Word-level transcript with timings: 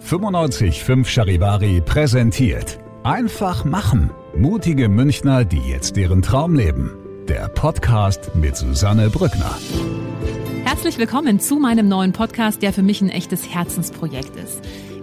95.5 0.00 1.04
Charivari 1.06 1.80
präsentiert 1.80 2.78
Einfach 3.02 3.64
machen. 3.64 4.10
Mutige 4.36 4.88
Münchner, 4.88 5.44
die 5.44 5.60
jetzt 5.60 5.96
deren 5.96 6.22
Traum 6.22 6.54
leben. 6.54 6.92
Der 7.28 7.48
Podcast 7.48 8.34
mit 8.34 8.56
Susanne 8.56 9.10
Brückner. 9.10 9.56
Herzlich 10.64 10.98
willkommen 10.98 11.40
zu 11.40 11.56
meinem 11.56 11.88
neuen 11.88 12.12
Podcast, 12.12 12.62
der 12.62 12.72
für 12.72 12.82
mich 12.82 13.00
ein 13.00 13.10
echtes 13.10 13.48
Herzensprojekt 13.48 14.36
ist. 14.36 14.60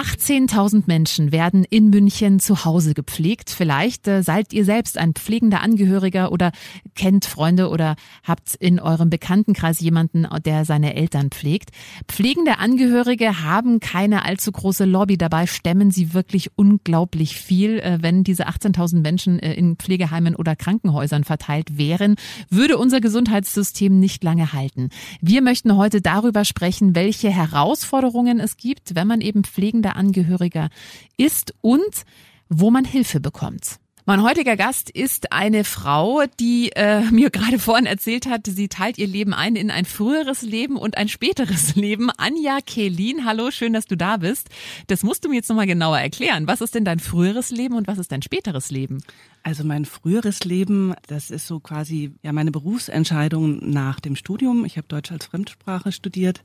18.000 0.00 0.84
Menschen 0.86 1.30
werden 1.30 1.62
in 1.62 1.90
München 1.90 2.40
zu 2.40 2.64
Hause 2.64 2.94
gepflegt. 2.94 3.50
Vielleicht 3.50 4.08
äh, 4.08 4.22
seid 4.22 4.54
ihr 4.54 4.64
selbst 4.64 4.96
ein 4.96 5.12
pflegender 5.12 5.60
Angehöriger 5.60 6.32
oder 6.32 6.52
kennt 6.94 7.26
Freunde 7.26 7.68
oder 7.68 7.96
habt 8.24 8.54
in 8.54 8.80
eurem 8.80 9.10
Bekanntenkreis 9.10 9.78
jemanden, 9.80 10.26
der 10.46 10.64
seine 10.64 10.94
Eltern 10.94 11.28
pflegt. 11.28 11.68
Pflegende 12.08 12.58
Angehörige 12.58 13.42
haben 13.42 13.78
keine 13.78 14.24
allzu 14.24 14.52
große 14.52 14.86
Lobby. 14.86 15.18
Dabei 15.18 15.46
stemmen 15.46 15.90
sie 15.90 16.14
wirklich 16.14 16.56
unglaublich 16.56 17.36
viel. 17.36 17.80
Äh, 17.80 17.98
wenn 18.00 18.24
diese 18.24 18.48
18.000 18.48 19.02
Menschen 19.02 19.38
äh, 19.38 19.52
in 19.52 19.76
Pflegeheimen 19.76 20.34
oder 20.34 20.56
Krankenhäusern 20.56 21.24
verteilt 21.24 21.76
wären, 21.76 22.14
würde 22.48 22.78
unser 22.78 23.02
Gesundheitssystem 23.02 24.00
nicht 24.00 24.24
lange 24.24 24.54
halten. 24.54 24.88
Wir 25.20 25.42
möchten 25.42 25.76
heute 25.76 26.00
darüber 26.00 26.46
sprechen, 26.46 26.94
welche 26.94 27.28
Herausforderungen 27.28 28.40
es 28.40 28.56
gibt, 28.56 28.94
wenn 28.94 29.06
man 29.06 29.20
eben 29.20 29.44
pflegende 29.44 29.89
pflegender 29.90 29.96
Angehöriger 29.96 30.68
ist 31.16 31.54
und 31.60 32.04
wo 32.48 32.70
man 32.70 32.84
Hilfe 32.84 33.20
bekommt. 33.20 33.78
Mein 34.06 34.22
heutiger 34.22 34.56
Gast 34.56 34.90
ist 34.90 35.30
eine 35.30 35.62
Frau, 35.62 36.24
die 36.40 36.72
äh, 36.74 37.02
mir 37.12 37.30
gerade 37.30 37.58
vorhin 37.58 37.86
erzählt 37.86 38.26
hat, 38.26 38.46
sie 38.46 38.66
teilt 38.68 38.98
ihr 38.98 39.06
Leben 39.06 39.34
ein 39.34 39.54
in 39.54 39.70
ein 39.70 39.84
früheres 39.84 40.42
Leben 40.42 40.76
und 40.76 40.96
ein 40.96 41.06
späteres 41.06 41.74
Leben. 41.76 42.10
Anja 42.16 42.58
Kehlin, 42.64 43.24
hallo, 43.24 43.50
schön, 43.50 43.72
dass 43.72 43.84
du 43.84 43.96
da 43.96 44.16
bist. 44.16 44.48
Das 44.88 45.04
musst 45.04 45.24
du 45.24 45.28
mir 45.28 45.36
jetzt 45.36 45.48
nochmal 45.48 45.66
genauer 45.66 45.98
erklären. 45.98 46.48
Was 46.48 46.60
ist 46.60 46.74
denn 46.74 46.84
dein 46.84 46.98
früheres 46.98 47.50
Leben 47.50 47.74
und 47.76 47.86
was 47.86 47.98
ist 47.98 48.10
dein 48.10 48.22
späteres 48.22 48.70
Leben? 48.70 48.98
Also 49.42 49.64
mein 49.64 49.84
früheres 49.84 50.44
Leben, 50.44 50.94
das 51.06 51.30
ist 51.30 51.46
so 51.46 51.60
quasi 51.60 52.12
ja 52.22 52.32
meine 52.32 52.50
Berufsentscheidung 52.50 53.70
nach 53.70 54.00
dem 54.00 54.16
Studium. 54.16 54.64
Ich 54.64 54.76
habe 54.76 54.88
Deutsch 54.88 55.12
als 55.12 55.26
Fremdsprache 55.26 55.92
studiert 55.92 56.42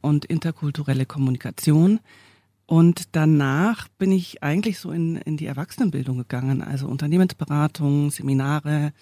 und 0.00 0.26
interkulturelle 0.26 1.06
Kommunikation. 1.06 1.98
Und 2.70 3.16
danach 3.16 3.88
bin 3.98 4.12
ich 4.12 4.44
eigentlich 4.44 4.78
so 4.78 4.92
in, 4.92 5.16
in 5.16 5.36
die 5.36 5.46
Erwachsenenbildung 5.46 6.18
gegangen, 6.18 6.62
also 6.62 6.86
Unternehmensberatung, 6.86 8.12
Seminare, 8.12 8.92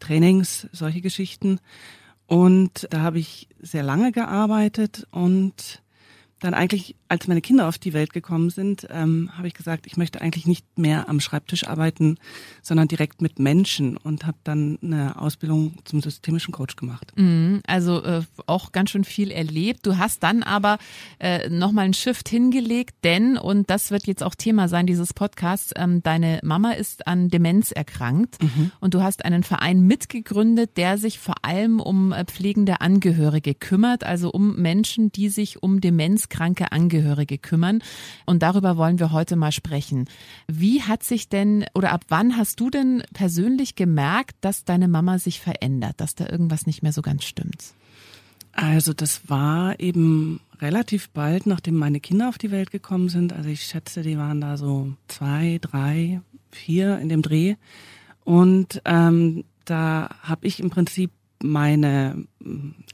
Trainings, 0.00 0.66
solche 0.72 1.02
Geschichten. 1.02 1.60
Und 2.26 2.88
da 2.88 3.02
habe 3.02 3.18
ich 3.18 3.46
sehr 3.60 3.82
lange 3.82 4.12
gearbeitet 4.12 5.06
und 5.10 5.82
dann 6.40 6.54
eigentlich, 6.54 6.94
als 7.08 7.26
meine 7.26 7.40
Kinder 7.40 7.68
auf 7.68 7.78
die 7.78 7.92
Welt 7.92 8.12
gekommen 8.12 8.50
sind, 8.50 8.86
ähm, 8.90 9.30
habe 9.36 9.48
ich 9.48 9.54
gesagt, 9.54 9.86
ich 9.86 9.96
möchte 9.96 10.20
eigentlich 10.20 10.46
nicht 10.46 10.78
mehr 10.78 11.08
am 11.08 11.20
Schreibtisch 11.20 11.66
arbeiten, 11.66 12.18
sondern 12.62 12.86
direkt 12.86 13.20
mit 13.22 13.38
Menschen 13.38 13.96
und 13.96 14.24
habe 14.26 14.38
dann 14.44 14.78
eine 14.82 15.20
Ausbildung 15.20 15.74
zum 15.84 16.00
systemischen 16.00 16.52
Coach 16.52 16.76
gemacht. 16.76 17.12
Mhm, 17.16 17.60
also 17.66 18.02
äh, 18.02 18.22
auch 18.46 18.72
ganz 18.72 18.90
schön 18.90 19.04
viel 19.04 19.30
erlebt. 19.30 19.84
Du 19.84 19.98
hast 19.98 20.22
dann 20.22 20.42
aber 20.42 20.78
äh, 21.18 21.48
nochmal 21.48 21.86
einen 21.86 21.94
Shift 21.94 22.28
hingelegt, 22.28 22.96
denn, 23.02 23.36
und 23.36 23.68
das 23.68 23.90
wird 23.90 24.06
jetzt 24.06 24.22
auch 24.22 24.34
Thema 24.34 24.68
sein 24.68 24.86
dieses 24.86 25.12
Podcasts, 25.14 25.72
ähm, 25.76 26.02
deine 26.02 26.40
Mama 26.44 26.72
ist 26.72 27.06
an 27.06 27.28
Demenz 27.30 27.72
erkrankt 27.72 28.40
mhm. 28.42 28.70
und 28.80 28.94
du 28.94 29.02
hast 29.02 29.24
einen 29.24 29.42
Verein 29.42 29.80
mitgegründet, 29.80 30.76
der 30.76 30.98
sich 30.98 31.18
vor 31.18 31.36
allem 31.42 31.80
um 31.80 32.12
äh, 32.12 32.24
pflegende 32.24 32.80
Angehörige 32.80 33.54
kümmert, 33.54 34.04
also 34.04 34.30
um 34.30 34.56
Menschen, 34.56 35.10
die 35.10 35.28
sich 35.28 35.62
um 35.62 35.80
Demenz 35.80 36.27
demenzkranke 36.28 36.72
Angehörige 36.72 37.38
kümmern. 37.38 37.82
Und 38.26 38.42
darüber 38.42 38.76
wollen 38.76 38.98
wir 38.98 39.12
heute 39.12 39.36
mal 39.36 39.52
sprechen. 39.52 40.08
Wie 40.46 40.82
hat 40.82 41.02
sich 41.02 41.28
denn 41.28 41.66
oder 41.74 41.92
ab 41.92 42.04
wann 42.08 42.36
hast 42.36 42.60
du 42.60 42.70
denn 42.70 43.02
persönlich 43.12 43.74
gemerkt, 43.74 44.36
dass 44.40 44.64
deine 44.64 44.88
Mama 44.88 45.18
sich 45.18 45.40
verändert, 45.40 46.00
dass 46.00 46.14
da 46.14 46.28
irgendwas 46.28 46.66
nicht 46.66 46.82
mehr 46.82 46.92
so 46.92 47.02
ganz 47.02 47.24
stimmt? 47.24 47.74
Also 48.52 48.92
das 48.92 49.28
war 49.28 49.78
eben 49.78 50.40
relativ 50.60 51.10
bald, 51.10 51.46
nachdem 51.46 51.76
meine 51.76 52.00
Kinder 52.00 52.28
auf 52.28 52.38
die 52.38 52.50
Welt 52.50 52.70
gekommen 52.70 53.08
sind. 53.08 53.32
Also 53.32 53.48
ich 53.48 53.62
schätze, 53.62 54.02
die 54.02 54.18
waren 54.18 54.40
da 54.40 54.56
so 54.56 54.92
zwei, 55.06 55.58
drei, 55.60 56.20
vier 56.50 56.98
in 56.98 57.08
dem 57.08 57.22
Dreh. 57.22 57.54
Und 58.24 58.82
ähm, 58.84 59.44
da 59.64 60.10
habe 60.22 60.46
ich 60.46 60.60
im 60.60 60.70
Prinzip 60.70 61.12
meine 61.40 62.24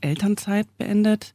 Elternzeit 0.02 0.66
beendet 0.76 1.32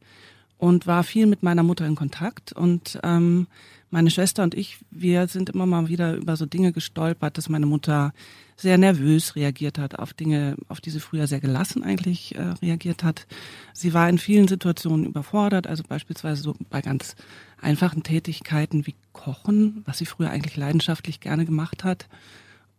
und 0.60 0.86
war 0.86 1.04
viel 1.04 1.26
mit 1.26 1.42
meiner 1.42 1.62
Mutter 1.62 1.86
in 1.86 1.94
Kontakt 1.96 2.52
und 2.52 3.00
ähm, 3.02 3.46
meine 3.88 4.10
Schwester 4.10 4.42
und 4.42 4.54
ich, 4.54 4.78
wir 4.90 5.26
sind 5.26 5.48
immer 5.48 5.64
mal 5.64 5.88
wieder 5.88 6.14
über 6.14 6.36
so 6.36 6.44
Dinge 6.44 6.70
gestolpert, 6.70 7.38
dass 7.38 7.48
meine 7.48 7.64
Mutter 7.64 8.12
sehr 8.56 8.76
nervös 8.76 9.36
reagiert 9.36 9.78
hat 9.78 9.98
auf 9.98 10.12
Dinge, 10.12 10.56
auf 10.68 10.82
die 10.82 10.90
sie 10.90 11.00
früher 11.00 11.26
sehr 11.26 11.40
gelassen 11.40 11.82
eigentlich 11.82 12.36
äh, 12.36 12.52
reagiert 12.62 13.02
hat. 13.02 13.26
Sie 13.72 13.94
war 13.94 14.08
in 14.10 14.18
vielen 14.18 14.48
Situationen 14.48 15.06
überfordert, 15.06 15.66
also 15.66 15.82
beispielsweise 15.82 16.42
so 16.42 16.54
bei 16.68 16.82
ganz 16.82 17.16
einfachen 17.60 18.02
Tätigkeiten 18.02 18.86
wie 18.86 18.96
Kochen, 19.14 19.82
was 19.86 19.96
sie 19.96 20.06
früher 20.06 20.28
eigentlich 20.28 20.58
leidenschaftlich 20.58 21.20
gerne 21.20 21.46
gemacht 21.46 21.84
hat. 21.84 22.06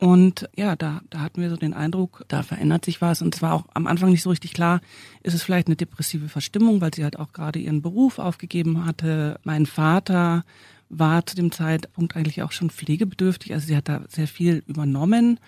Und 0.01 0.49
ja, 0.55 0.75
da, 0.75 1.01
da 1.11 1.19
hatten 1.19 1.43
wir 1.43 1.51
so 1.51 1.57
den 1.57 1.75
Eindruck, 1.75 2.25
da 2.27 2.41
verändert 2.41 2.85
sich 2.85 3.01
was. 3.01 3.21
Und 3.21 3.35
es 3.35 3.43
war 3.43 3.53
auch 3.53 3.65
am 3.75 3.85
Anfang 3.85 4.09
nicht 4.09 4.23
so 4.23 4.31
richtig 4.31 4.51
klar, 4.51 4.81
ist 5.21 5.35
es 5.35 5.43
vielleicht 5.43 5.67
eine 5.67 5.75
depressive 5.75 6.27
Verstimmung, 6.27 6.81
weil 6.81 6.91
sie 6.91 7.03
halt 7.03 7.19
auch 7.19 7.33
gerade 7.33 7.59
ihren 7.59 7.83
Beruf 7.83 8.17
aufgegeben 8.17 8.83
hatte. 8.83 9.39
Mein 9.43 9.67
Vater 9.67 10.43
war 10.89 11.23
zu 11.27 11.35
dem 11.35 11.51
Zeitpunkt 11.51 12.15
eigentlich 12.15 12.41
auch 12.41 12.51
schon 12.51 12.71
pflegebedürftig. 12.71 13.53
Also 13.53 13.67
sie 13.67 13.77
hat 13.77 13.89
da 13.89 14.01
sehr 14.07 14.27
viel 14.27 14.63
übernommen 14.65 15.39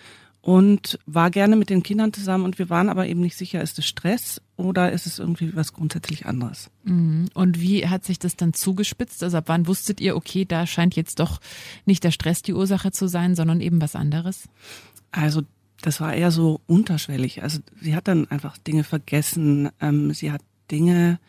und 0.44 1.00
war 1.06 1.31
gerne 1.31 1.56
mit 1.56 1.70
den 1.70 1.84
Kindern 1.84 2.12
zusammen 2.12 2.44
und 2.44 2.59
wir 2.59 2.70
waren 2.70 2.90
aber 2.90 3.08
eben 3.08 3.22
nicht 3.22 3.38
sicher, 3.38 3.62
ist 3.62 3.80
es 3.80 3.86
Stress 3.86 4.42
oder 4.58 4.92
ist 4.92 5.06
es 5.06 5.18
irgendwie 5.18 5.56
was 5.56 5.72
grundsätzlich 5.72 6.26
anderes. 6.26 6.70
Mhm. 6.84 7.30
Und 7.34 7.62
wie 7.62 7.88
hat 7.88 8.04
sich 8.04 8.19
das 8.19 8.36
dann 8.36 8.54
zugespitzt? 8.54 9.24
Also 9.24 9.38
ab 9.38 9.45
wann 9.48 9.68
wusstet 9.68 10.01
ihr, 10.01 10.18
okay, 10.18 10.44
da 10.44 10.68
scheint 10.68 10.98
jetzt 10.98 11.19
doch 11.19 11.40
nicht 11.86 12.04
der 12.04 12.12
Stress 12.12 12.42
die 12.42 12.54
Ursache 12.54 12.92
zu 12.92 13.07
sein, 13.07 13.36
sondern 13.36 13.62
eben 13.62 13.80
was 13.80 13.95
anderes? 13.95 14.50
Also 15.12 15.44
das 15.81 16.01
war 16.01 16.13
eher 16.13 16.30
so 16.30 16.60
unterschwellig. 16.68 17.42
Also 17.42 17.60
sie 17.80 17.96
hat 17.96 18.10
dann 18.10 18.30
einfach 18.30 18.57
Dinge 18.57 18.84
vergessen. 18.84 19.69
Ähm, 19.80 20.13
sie 20.13 20.34
hat 20.34 20.42
Dinge 20.69 21.19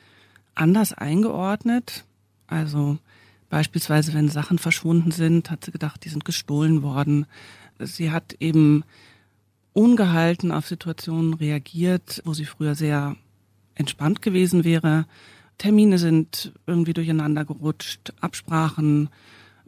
anders 0.57 0.93
eingeordnet. 0.93 2.05
Also 2.49 2.99
beispielsweise, 3.49 4.13
wenn 4.13 4.29
Sachen 4.29 4.59
verschwunden 4.59 5.13
sind, 5.13 5.53
hat 5.53 5.65
sie 5.65 5.71
gedacht, 5.71 6.05
die 6.05 6.09
sind 6.09 6.25
gestohlen 6.25 6.83
worden. 6.83 7.27
Sie 7.87 8.11
hat 8.11 8.37
eben 8.41 8.85
ungehalten 9.73 10.53
auf 10.53 10.67
Situationen 10.67 11.35
reagiert, 11.35 12.23
wo 12.25 12.33
sie 12.33 12.45
früher 12.45 12.75
sehr 12.75 13.17
entspannt 13.75 14.23
gewesen 14.23 14.65
wäre. 14.65 15.07
Termine 15.59 15.99
sind 15.99 16.53
irgendwie 16.67 16.95
durcheinander 16.95 17.45
gerutscht, 17.45 18.13
Absprachen 18.21 19.09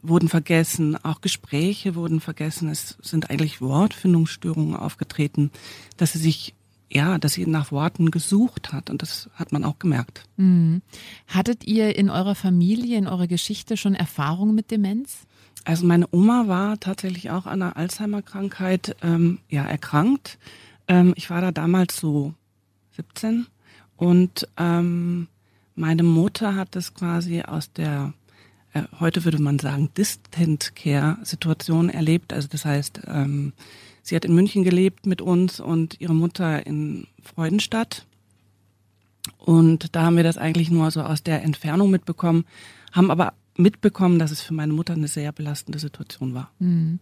wurden 0.01 0.29
vergessen, 0.29 0.95
auch 1.03 1.21
Gespräche 1.21 1.95
wurden 1.95 2.19
vergessen. 2.19 2.69
Es 2.69 2.97
sind 3.01 3.29
eigentlich 3.29 3.61
Wortfindungsstörungen 3.61 4.75
aufgetreten, 4.75 5.51
dass 5.97 6.13
sie 6.13 6.19
sich 6.19 6.53
ja, 6.89 7.17
dass 7.17 7.33
sie 7.33 7.45
nach 7.45 7.71
Worten 7.73 8.11
gesucht 8.11 8.71
hat 8.71 8.89
und 8.89 9.01
das 9.01 9.29
hat 9.33 9.51
man 9.51 9.65
auch 9.65 9.77
gemerkt. 9.77 10.23
Mhm. 10.37 10.81
Hattet 11.27 11.65
ihr 11.65 11.97
in 11.97 12.09
eurer 12.09 12.35
Familie, 12.35 12.97
in 12.97 13.07
eurer 13.07 13.27
Geschichte 13.27 13.75
schon 13.75 13.93
Erfahrung 13.93 14.55
mit 14.55 14.71
Demenz? 14.71 15.26
Also 15.67 15.85
meine 15.85 16.07
Oma 16.11 16.47
war 16.47 16.79
tatsächlich 16.79 17.29
auch 17.29 17.45
an 17.45 17.61
einer 17.61 17.75
Alzheimer-Krankheit 17.75 18.95
ähm, 19.03 19.39
ja, 19.49 19.65
erkrankt. 19.65 20.39
Ähm, 20.87 21.11
ich 21.17 21.29
war 21.29 21.41
da 21.41 21.51
damals 21.51 21.97
so 21.97 22.33
17 22.95 23.47
und 23.97 24.47
ähm, 24.55 25.27
meine 25.75 26.03
Mutter 26.03 26.55
hat 26.55 26.73
das 26.77 26.93
quasi 26.93 27.41
aus 27.41 27.73
der, 27.73 28.13
äh, 28.71 28.83
heute 29.01 29.25
würde 29.25 29.41
man 29.41 29.59
sagen, 29.59 29.89
Distant 29.97 30.73
Care-Situation 30.73 31.89
erlebt. 31.89 32.31
Also 32.31 32.47
das 32.47 32.63
heißt, 32.63 33.01
ähm, 33.05 33.51
sie 34.03 34.15
hat 34.15 34.23
in 34.23 34.35
München 34.35 34.63
gelebt 34.63 35.05
mit 35.05 35.21
uns 35.21 35.59
und 35.59 35.99
ihre 35.99 36.15
Mutter 36.15 36.65
in 36.65 37.07
Freudenstadt. 37.21 38.05
Und 39.37 39.93
da 39.97 40.03
haben 40.03 40.15
wir 40.15 40.23
das 40.23 40.37
eigentlich 40.37 40.71
nur 40.71 40.91
so 40.91 41.01
aus 41.01 41.23
der 41.23 41.43
Entfernung 41.43 41.91
mitbekommen, 41.91 42.45
haben 42.93 43.11
aber 43.11 43.33
mitbekommen, 43.57 44.19
dass 44.19 44.31
es 44.31 44.41
für 44.41 44.53
meine 44.53 44.73
Mutter 44.73 44.93
eine 44.93 45.07
sehr 45.07 45.31
belastende 45.31 45.79
Situation 45.79 46.33
war. 46.33 46.51
Mhm. 46.59 46.99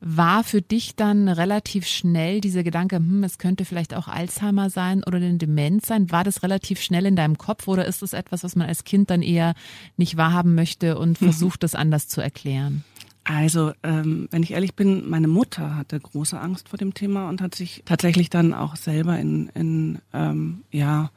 War 0.00 0.44
für 0.44 0.62
dich 0.62 0.94
dann 0.94 1.28
relativ 1.28 1.86
schnell 1.86 2.40
dieser 2.40 2.62
Gedanke, 2.62 2.96
hm, 2.96 3.24
es 3.24 3.38
könnte 3.38 3.64
vielleicht 3.64 3.94
auch 3.94 4.06
Alzheimer 4.06 4.70
sein 4.70 5.02
oder 5.04 5.16
eine 5.16 5.38
Demenz 5.38 5.88
sein? 5.88 6.10
War 6.12 6.22
das 6.22 6.42
relativ 6.44 6.80
schnell 6.80 7.04
in 7.06 7.16
deinem 7.16 7.36
Kopf 7.36 7.66
oder 7.66 7.84
ist 7.84 8.02
das 8.02 8.12
etwas, 8.12 8.44
was 8.44 8.54
man 8.54 8.68
als 8.68 8.84
Kind 8.84 9.10
dann 9.10 9.22
eher 9.22 9.54
nicht 9.96 10.16
wahrhaben 10.16 10.54
möchte 10.54 10.98
und 10.98 11.18
versucht, 11.18 11.62
das 11.62 11.74
anders 11.74 12.06
zu 12.06 12.20
erklären? 12.20 12.84
Also, 13.24 13.72
ähm, 13.82 14.28
wenn 14.30 14.42
ich 14.42 14.52
ehrlich 14.52 14.74
bin, 14.74 15.06
meine 15.10 15.28
Mutter 15.28 15.76
hatte 15.76 16.00
große 16.00 16.40
Angst 16.40 16.70
vor 16.70 16.78
dem 16.78 16.94
Thema 16.94 17.28
und 17.28 17.42
hat 17.42 17.54
sich 17.54 17.82
tatsächlich 17.84 18.30
dann 18.30 18.54
auch 18.54 18.74
selber 18.76 19.18
in, 19.18 19.48
in 19.48 19.98
ähm, 20.14 20.62
ja, 20.70 21.10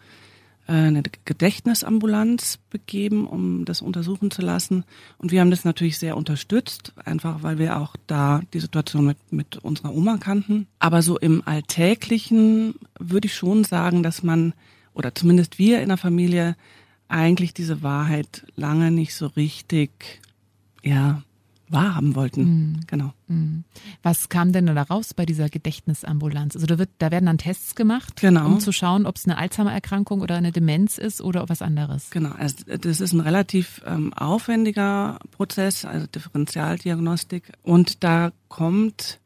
eine 0.72 1.04
Gedächtnisambulanz 1.26 2.60
begeben, 2.70 3.28
um 3.28 3.66
das 3.66 3.82
untersuchen 3.82 4.32
zu 4.32 4.42
lassen. 4.42 4.84
Und 5.18 5.32
wir 5.32 5.42
haben 5.42 5.52
das 5.52 5.66
natürlich 5.66 5.98
sehr 5.98 6.18
unterstützt, 6.18 6.94
einfach 7.04 7.44
weil 7.44 7.58
wir 7.58 7.78
auch 7.78 7.96
da 8.08 8.42
die 8.54 8.60
Situation 8.60 9.06
mit, 9.06 9.18
mit 9.32 9.58
unserer 9.58 9.94
Oma 9.94 10.18
kannten. 10.18 10.68
Aber 10.80 11.02
so 11.02 11.18
im 11.18 11.42
Alltäglichen 11.46 12.76
würde 13.00 13.28
ich 13.28 13.36
schon 13.36 13.64
sagen, 13.64 14.04
dass 14.04 14.24
man, 14.24 14.54
oder 14.94 15.14
zumindest 15.14 15.60
wir 15.60 15.82
in 15.82 15.90
der 15.90 15.98
Familie, 15.98 16.56
eigentlich 17.08 17.54
diese 17.54 17.84
Wahrheit 17.84 18.46
lange 18.56 18.90
nicht 18.90 19.14
so 19.14 19.28
richtig, 19.28 20.22
ja, 20.82 21.24
wahrhaben 21.72 22.16
wollten. 22.16 22.44
Mhm. 22.44 22.80
Genau. 22.88 23.14
Mhm. 23.28 23.64
Was 24.04 24.30
kam 24.30 24.52
denn 24.52 24.66
da 24.66 24.82
raus 24.82 25.14
bei 25.14 25.26
dieser 25.26 25.50
Gedächtnisambulanz? 25.50 26.56
Also 26.56 26.68
da, 26.68 26.78
wird, 26.78 26.90
da 27.00 27.12
werden 27.12 27.26
dann 27.26 27.38
Tests 27.38 27.76
gemacht, 27.76 28.22
genau. 28.22 28.46
um 28.46 28.60
zu 28.60 28.72
schauen, 28.72 29.06
ob 29.06 29.16
es 29.16 29.26
eine 29.26 29.38
Alzheimer-Erkrankung 29.38 30.22
oder 30.22 30.36
eine 30.36 30.52
Demenz 30.52 30.98
ist 30.98 31.22
oder 31.22 31.50
was 31.50 31.62
anderes. 31.62 32.10
Genau, 32.10 32.32
also 32.32 32.58
das 32.66 33.00
ist 33.02 33.14
ein 33.14 33.20
relativ 33.20 33.82
ähm, 33.86 34.14
aufwendiger 34.14 35.20
Prozess, 35.32 35.86
also 35.86 36.08
Differentialdiagnostik. 36.08 37.52
Und 37.64 38.04
da 38.04 38.32
kommt 38.48 39.20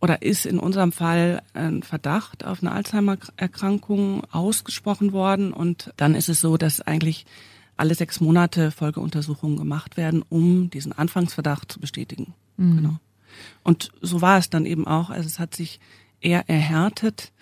oder 0.00 0.22
ist 0.22 0.46
in 0.46 0.58
unserem 0.58 0.92
Fall 0.92 1.42
ein 1.54 1.82
Verdacht 1.82 2.44
auf 2.44 2.62
eine 2.62 2.72
Alzheimer-Erkrankung 2.72 4.22
ausgesprochen 4.30 5.12
worden. 5.12 5.52
Und 5.52 5.92
dann 5.96 6.14
ist 6.14 6.28
es 6.28 6.40
so, 6.40 6.56
dass 6.56 6.80
eigentlich 6.80 7.26
alle 7.78 7.94
sechs 7.94 8.20
Monate 8.20 8.70
Folgeuntersuchungen 8.70 9.56
gemacht 9.56 9.96
werden, 9.96 10.22
um 10.28 10.70
diesen 10.70 10.92
Anfangsverdacht 10.92 11.70
zu 11.72 11.80
bestätigen. 11.80 12.34
Mhm. 12.56 12.76
Genau. 12.76 12.98
Und 13.62 13.90
so 14.02 14.20
war 14.20 14.38
es 14.38 14.50
dann 14.50 14.66
eben 14.66 14.86
auch. 14.86 15.10
Also 15.10 15.26
es 15.26 15.38
hat 15.38 15.54
sich 15.54 15.80
eher 16.20 16.48
erhärtet 16.48 17.32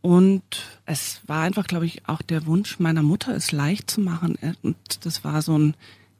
und 0.00 0.42
es 0.84 1.20
war 1.26 1.42
einfach, 1.42 1.66
glaube 1.66 1.86
ich, 1.86 2.08
auch 2.08 2.22
der 2.22 2.46
Wunsch 2.46 2.80
meiner 2.80 3.02
Mutter, 3.02 3.34
es 3.34 3.52
leicht 3.52 3.90
zu 3.90 4.00
machen. 4.00 4.36
Und 4.62 4.76
das 5.04 5.24
war 5.24 5.42
so 5.42 5.56
ein, 5.56 5.74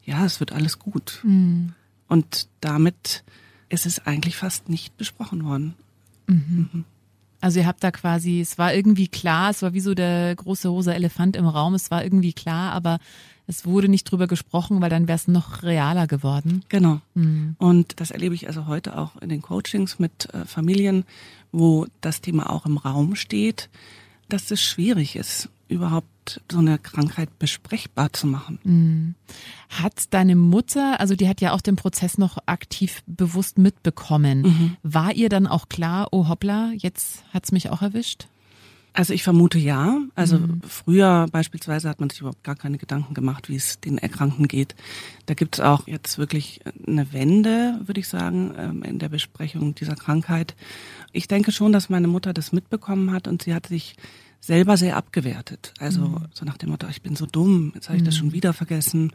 ja, 0.04 0.24
es 0.24 0.38
wird 0.38 0.52
alles 0.52 0.78
gut. 0.78 1.20
Mhm. 1.24 1.72
Und 2.08 2.48
damit 2.60 3.24
ist 3.68 3.86
es 3.86 4.06
eigentlich 4.06 4.36
fast 4.36 4.68
nicht 4.68 4.96
besprochen 4.96 5.44
worden. 5.44 5.74
Mhm. 6.26 6.68
Mhm. 6.72 6.84
Also 7.40 7.58
ihr 7.58 7.66
habt 7.66 7.82
da 7.82 7.90
quasi, 7.90 8.40
es 8.40 8.56
war 8.56 8.72
irgendwie 8.72 9.08
klar, 9.08 9.50
es 9.50 9.62
war 9.62 9.72
wie 9.72 9.80
so 9.80 9.94
der 9.94 10.36
große 10.36 10.68
rosa 10.68 10.92
Elefant 10.92 11.34
im 11.34 11.46
Raum, 11.46 11.74
es 11.74 11.90
war 11.90 12.04
irgendwie 12.04 12.32
klar, 12.32 12.72
aber 12.72 13.00
es 13.46 13.66
wurde 13.66 13.88
nicht 13.88 14.04
drüber 14.04 14.26
gesprochen, 14.26 14.80
weil 14.80 14.90
dann 14.90 15.08
wäre 15.08 15.16
es 15.16 15.28
noch 15.28 15.62
realer 15.62 16.06
geworden. 16.06 16.64
Genau. 16.68 17.00
Mhm. 17.14 17.56
Und 17.58 18.00
das 18.00 18.10
erlebe 18.10 18.34
ich 18.34 18.46
also 18.46 18.66
heute 18.66 18.96
auch 18.96 19.16
in 19.20 19.28
den 19.28 19.42
Coachings 19.42 19.98
mit 19.98 20.32
äh, 20.32 20.44
Familien, 20.44 21.04
wo 21.50 21.86
das 22.00 22.20
Thema 22.20 22.50
auch 22.50 22.66
im 22.66 22.78
Raum 22.78 23.14
steht, 23.14 23.68
dass 24.28 24.50
es 24.50 24.62
schwierig 24.62 25.16
ist, 25.16 25.48
überhaupt 25.68 26.40
so 26.50 26.58
eine 26.58 26.78
Krankheit 26.78 27.38
besprechbar 27.38 28.12
zu 28.12 28.26
machen. 28.26 28.58
Mhm. 28.62 29.14
Hat 29.68 30.14
deine 30.14 30.36
Mutter, 30.36 31.00
also 31.00 31.16
die 31.16 31.28
hat 31.28 31.40
ja 31.40 31.52
auch 31.52 31.60
den 31.60 31.76
Prozess 31.76 32.18
noch 32.18 32.38
aktiv 32.46 33.02
bewusst 33.06 33.58
mitbekommen, 33.58 34.42
mhm. 34.42 34.76
war 34.82 35.12
ihr 35.12 35.28
dann 35.28 35.46
auch 35.46 35.68
klar, 35.68 36.08
oh 36.12 36.28
hoppla, 36.28 36.72
jetzt 36.76 37.24
hat's 37.32 37.52
mich 37.52 37.70
auch 37.70 37.82
erwischt? 37.82 38.28
Also 38.94 39.14
ich 39.14 39.22
vermute 39.22 39.58
ja. 39.58 39.98
Also 40.14 40.38
mhm. 40.38 40.60
früher 40.66 41.26
beispielsweise 41.32 41.88
hat 41.88 42.00
man 42.00 42.10
sich 42.10 42.20
überhaupt 42.20 42.44
gar 42.44 42.56
keine 42.56 42.78
Gedanken 42.78 43.14
gemacht, 43.14 43.48
wie 43.48 43.56
es 43.56 43.80
den 43.80 43.98
Erkrankten 43.98 44.48
geht. 44.48 44.74
Da 45.26 45.34
gibt 45.34 45.56
es 45.56 45.60
auch 45.60 45.86
jetzt 45.86 46.18
wirklich 46.18 46.60
eine 46.86 47.12
Wende, 47.12 47.80
würde 47.84 48.00
ich 48.00 48.08
sagen, 48.08 48.54
ähm, 48.58 48.82
in 48.82 48.98
der 48.98 49.08
Besprechung 49.08 49.74
dieser 49.74 49.96
Krankheit. 49.96 50.54
Ich 51.12 51.26
denke 51.26 51.52
schon, 51.52 51.72
dass 51.72 51.88
meine 51.88 52.08
Mutter 52.08 52.34
das 52.34 52.52
mitbekommen 52.52 53.12
hat 53.12 53.28
und 53.28 53.42
sie 53.42 53.54
hat 53.54 53.66
sich 53.66 53.96
selber 54.40 54.76
sehr 54.76 54.96
abgewertet. 54.96 55.72
Also 55.78 56.02
mhm. 56.02 56.26
so 56.34 56.44
nach 56.44 56.58
dem 56.58 56.70
Motto, 56.70 56.86
ich 56.88 57.00
bin 57.00 57.16
so 57.16 57.26
dumm, 57.26 57.72
jetzt 57.74 57.88
habe 57.88 57.96
ich 57.96 58.04
das 58.04 58.16
schon 58.16 58.28
mhm. 58.28 58.32
wieder 58.32 58.52
vergessen. 58.52 59.12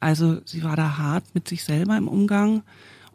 Also 0.00 0.40
sie 0.44 0.64
war 0.64 0.74
da 0.74 0.96
hart 0.98 1.24
mit 1.34 1.46
sich 1.46 1.62
selber 1.62 1.96
im 1.96 2.08
Umgang. 2.08 2.62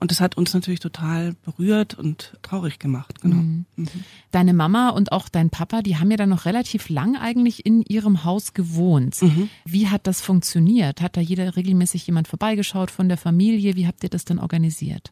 Und 0.05 0.11
das 0.11 0.21
hat 0.21 0.37
uns 0.37 0.53
natürlich 0.53 0.81
total 0.81 1.33
berührt 1.45 1.97
und 1.97 2.37
traurig 2.43 2.77
gemacht. 2.77 3.21
Genau. 3.21 3.37
Mhm. 3.37 3.65
Mhm. 3.75 3.87
Deine 4.29 4.53
Mama 4.53 4.89
und 4.89 5.11
auch 5.11 5.29
dein 5.29 5.49
Papa, 5.49 5.81
die 5.81 5.97
haben 5.97 6.11
ja 6.11 6.17
dann 6.17 6.29
noch 6.29 6.45
relativ 6.45 6.89
lang 6.89 7.17
eigentlich 7.17 7.65
in 7.65 7.81
ihrem 7.81 8.23
Haus 8.23 8.53
gewohnt. 8.53 9.19
Mhm. 9.23 9.49
Wie 9.65 9.87
hat 9.87 10.05
das 10.05 10.21
funktioniert? 10.21 11.01
Hat 11.01 11.17
da 11.17 11.21
jeder 11.21 11.55
regelmäßig 11.55 12.05
jemand 12.05 12.27
vorbeigeschaut 12.27 12.91
von 12.91 13.09
der 13.09 13.17
Familie? 13.17 13.75
Wie 13.75 13.87
habt 13.87 14.03
ihr 14.03 14.09
das 14.11 14.25
dann 14.25 14.37
organisiert? 14.37 15.11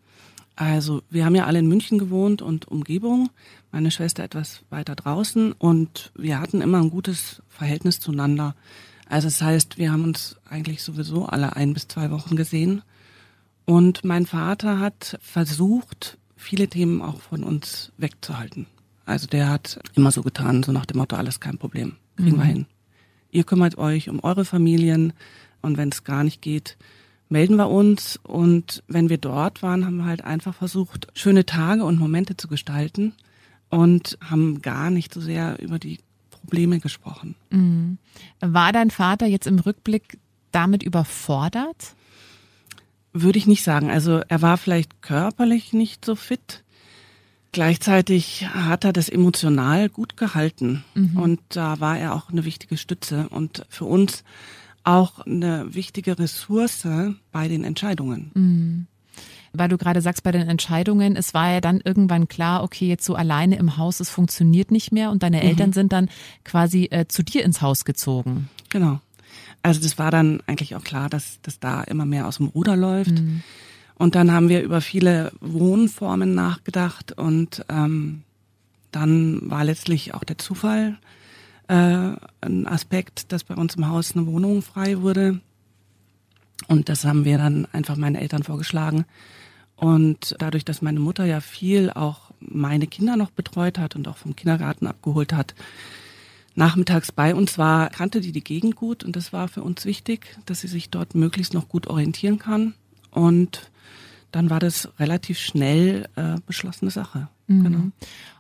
Also 0.56 1.02
wir 1.10 1.26
haben 1.26 1.34
ja 1.34 1.48
alle 1.48 1.58
in 1.58 1.68
München 1.68 1.98
gewohnt 1.98 2.44
und 2.44 2.68
Umgebung. 2.68 3.32
Meine 3.72 3.90
Schwester 3.90 4.24
etwas 4.24 4.62
weiter 4.70 4.94
draußen 4.94 5.54
und 5.54 6.12
wir 6.16 6.40
hatten 6.40 6.62
immer 6.62 6.78
ein 6.78 6.92
gutes 6.92 7.42
Verhältnis 7.50 8.00
zueinander. 8.00 8.54
Also 9.10 9.26
das 9.26 9.42
heißt, 9.42 9.80
wir 9.80 9.92
haben 9.92 10.04
uns 10.04 10.36
eigentlich 10.48 10.84
sowieso 10.84 11.26
alle 11.26 11.56
ein 11.56 11.74
bis 11.74 11.88
zwei 11.88 12.12
Wochen 12.12 12.36
gesehen 12.36 12.84
und 13.66 14.04
mein 14.04 14.26
Vater 14.26 14.80
hat 14.80 15.18
versucht, 15.22 16.18
viele 16.36 16.68
Themen 16.68 17.02
auch 17.02 17.22
von 17.22 17.44
uns 17.44 17.92
wegzuhalten. 17.98 18.68
Also 19.06 19.28
der 19.28 19.50
hat 19.50 19.80
immer 19.96 20.12
so 20.12 20.22
getan, 20.22 20.64
so 20.64 20.72
nach 20.72 20.86
dem 20.86 20.98
Motto, 20.98 21.16
alles 21.16 21.40
kein 21.40 21.58
Problem, 21.58 21.98
kriegen 22.18 22.38
mhm. 22.38 22.42
wir 22.42 22.46
hin. 22.46 22.66
Ihr 23.32 23.44
kümmert 23.44 23.78
euch 23.78 24.10
um 24.10 24.24
eure 24.24 24.46
Familien 24.46 25.14
und 25.62 25.78
wenn 25.78 25.90
es 25.90 26.04
gar 26.04 26.24
nicht 26.24 26.42
geht, 26.42 26.78
melden 27.30 27.56
wir 27.56 27.70
uns. 27.70 28.20
Und 28.22 28.84
wenn 28.88 29.10
wir 29.10 29.18
dort 29.18 29.64
waren, 29.64 29.86
haben 29.86 29.98
wir 29.98 30.06
halt 30.06 30.24
einfach 30.24 30.54
versucht, 30.54 31.08
schöne 31.16 31.46
Tage 31.46 31.84
und 31.84 32.00
Momente 32.00 32.38
zu 32.38 32.48
gestalten 32.48 33.14
und 33.70 34.18
haben 34.22 34.62
gar 34.62 34.90
nicht 34.90 35.14
so 35.14 35.20
sehr 35.20 35.60
über 35.62 35.80
die 35.80 36.00
Probleme 36.30 36.80
gesprochen. 36.80 37.36
Mhm. 37.50 37.98
War 38.40 38.72
dein 38.72 38.92
Vater 38.92 39.26
jetzt 39.26 39.48
im 39.48 39.60
Rückblick 39.60 40.20
damit 40.52 40.84
überfordert? 40.84 41.96
Würde 43.14 43.38
ich 43.38 43.48
nicht 43.48 43.64
sagen. 43.64 43.92
Also 43.92 44.22
er 44.28 44.42
war 44.42 44.58
vielleicht 44.58 45.02
körperlich 45.02 45.72
nicht 45.72 46.04
so 46.04 46.16
fit. 46.16 46.64
Gleichzeitig 47.52 48.48
hat 48.52 48.84
er 48.84 48.94
das 48.94 49.10
emotional 49.10 49.88
gut 49.88 50.18
gehalten. 50.18 50.84
Mhm. 50.96 51.18
Und 51.18 51.40
da 51.50 51.80
war 51.80 51.98
er 51.98 52.16
auch 52.16 52.32
eine 52.32 52.46
wichtige 52.46 52.78
Stütze 52.78 53.30
und 53.30 53.66
für 53.70 53.86
uns 53.86 54.24
auch 54.84 55.20
eine 55.20 55.74
wichtige 55.74 56.18
Ressource 56.18 56.88
bei 57.32 57.48
den 57.48 57.64
Entscheidungen. 57.64 58.32
Mhm. 58.34 58.88
Weil 59.56 59.70
du 59.70 59.78
gerade 59.78 60.02
sagst, 60.02 60.24
bei 60.24 60.32
den 60.32 60.50
Entscheidungen, 60.50 61.16
es 61.16 61.36
war 61.36 61.52
ja 61.52 61.62
dann 61.62 61.80
irgendwann 61.80 62.28
klar, 62.28 62.64
okay, 62.64 62.88
jetzt 62.88 63.06
so 63.06 63.14
alleine 63.14 63.58
im 63.58 63.78
Haus, 63.78 64.00
es 64.00 64.10
funktioniert 64.10 64.72
nicht 64.72 64.92
mehr 64.92 65.12
und 65.12 65.22
deine 65.22 65.38
mhm. 65.38 65.44
Eltern 65.44 65.74
sind 65.74 65.94
dann 65.94 66.10
quasi 66.44 66.86
äh, 66.86 67.08
zu 67.08 67.24
dir 67.24 67.44
ins 67.44 67.62
Haus 67.62 67.86
gezogen. 67.86 68.50
Genau. 68.70 69.00
Also 69.62 69.82
das 69.82 69.98
war 69.98 70.12
dann 70.12 70.42
eigentlich 70.48 70.76
auch 70.76 70.84
klar, 70.84 71.10
dass 71.10 71.40
das 71.42 71.60
da 71.60 71.84
immer 71.84 72.06
mehr 72.06 72.28
aus 72.28 72.38
dem 72.38 72.48
Ruder 72.48 72.76
läuft. 72.76 73.12
Mhm. 73.12 73.44
Und 73.96 74.16
dann 74.16 74.32
haben 74.32 74.50
wir 74.50 74.64
über 74.64 74.82
viele 74.82 75.32
Wohnformen 75.40 76.34
nachgedacht 76.34 77.12
und 77.14 77.64
ähm, 77.70 78.24
dann 78.92 79.50
war 79.50 79.64
letztlich 79.64 80.14
auch 80.14 80.24
der 80.24 80.38
Zufall 80.38 80.98
äh, 81.68 82.12
ein 82.42 82.68
Aspekt, 82.68 83.32
dass 83.32 83.44
bei 83.44 83.56
uns 83.56 83.76
im 83.76 83.88
Haus 83.88 84.16
eine 84.16 84.26
Wohnung 84.26 84.62
frei 84.62 85.02
wurde. 85.02 85.40
Und 86.68 86.90
das 86.90 87.06
haben 87.06 87.26
wir 87.26 87.38
dann 87.38 87.68
einfach 87.72 87.96
meinen 87.96 88.16
Eltern 88.16 88.44
vorgeschlagen. 88.44 89.06
Und 89.76 90.36
dadurch, 90.40 90.66
dass 90.66 90.82
meine 90.82 91.00
Mutter 91.00 91.26
ja 91.26 91.42
viel 91.42 91.90
auch 91.90 92.32
meine 92.40 92.88
Kinder 92.88 93.18
noch 93.18 93.32
betreut 93.32 93.78
hat 93.80 93.96
und 93.96 94.08
auch 94.08 94.18
vom 94.18 94.36
Kindergarten 94.36 94.88
abgeholt 94.88 95.34
hat, 95.34 95.56
nachmittags 96.56 97.12
bei 97.12 97.34
uns 97.36 97.58
war, 97.58 97.90
kannte 97.90 98.22
die 98.22 98.32
die 98.32 98.44
Gegend 98.44 98.76
gut 98.76 99.04
und 99.04 99.16
das 99.16 99.34
war 99.34 99.48
für 99.48 99.64
uns 99.64 99.86
wichtig, 99.86 100.38
dass 100.46 100.62
sie 100.62 100.68
sich 100.68 100.90
dort 100.90 101.16
möglichst 101.16 101.54
noch 101.54 101.68
gut 101.68 101.88
orientieren 101.88 102.40
kann. 102.40 102.74
Und 103.12 103.70
dann 104.32 104.50
war 104.50 104.60
das 104.60 104.90
relativ 105.00 105.40
schnell 105.40 106.08
äh, 106.16 106.36
beschlossene 106.46 106.92
Sache. 106.92 107.30
Mhm. 107.48 107.64
Genau. 107.64 107.84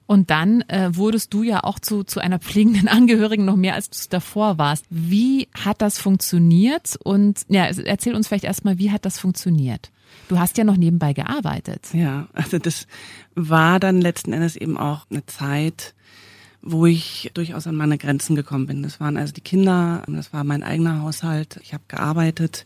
Und 0.05 0.29
dann 0.29 0.61
äh, 0.67 0.89
wurdest 0.95 1.33
du 1.33 1.43
ja 1.43 1.63
auch 1.63 1.79
zu, 1.79 2.03
zu 2.03 2.19
einer 2.19 2.39
pflegenden 2.39 2.87
Angehörigen 2.89 3.45
noch 3.45 3.55
mehr, 3.55 3.75
als 3.75 3.89
du 3.89 3.97
davor 4.09 4.57
warst. 4.57 4.85
Wie 4.89 5.47
hat 5.53 5.81
das 5.81 5.99
funktioniert? 5.99 6.97
Und 7.03 7.41
ja, 7.47 7.65
erzähl 7.65 8.15
uns 8.15 8.27
vielleicht 8.27 8.43
erstmal, 8.43 8.79
wie 8.79 8.91
hat 8.91 9.05
das 9.05 9.19
funktioniert? 9.19 9.91
Du 10.27 10.39
hast 10.39 10.57
ja 10.57 10.63
noch 10.63 10.77
nebenbei 10.77 11.13
gearbeitet. 11.13 11.87
Ja, 11.93 12.27
also 12.33 12.59
das 12.59 12.87
war 13.35 13.79
dann 13.79 14.01
letzten 14.01 14.33
Endes 14.33 14.55
eben 14.55 14.77
auch 14.77 15.05
eine 15.09 15.25
Zeit, 15.25 15.95
wo 16.63 16.85
ich 16.85 17.29
durchaus 17.33 17.67
an 17.67 17.75
meine 17.75 17.97
Grenzen 17.97 18.35
gekommen 18.35 18.65
bin. 18.65 18.83
Das 18.83 18.99
waren 18.99 19.17
also 19.17 19.33
die 19.33 19.41
Kinder, 19.41 20.03
das 20.07 20.33
war 20.33 20.43
mein 20.43 20.63
eigener 20.63 21.01
Haushalt. 21.01 21.59
Ich 21.61 21.73
habe 21.73 21.83
gearbeitet. 21.87 22.65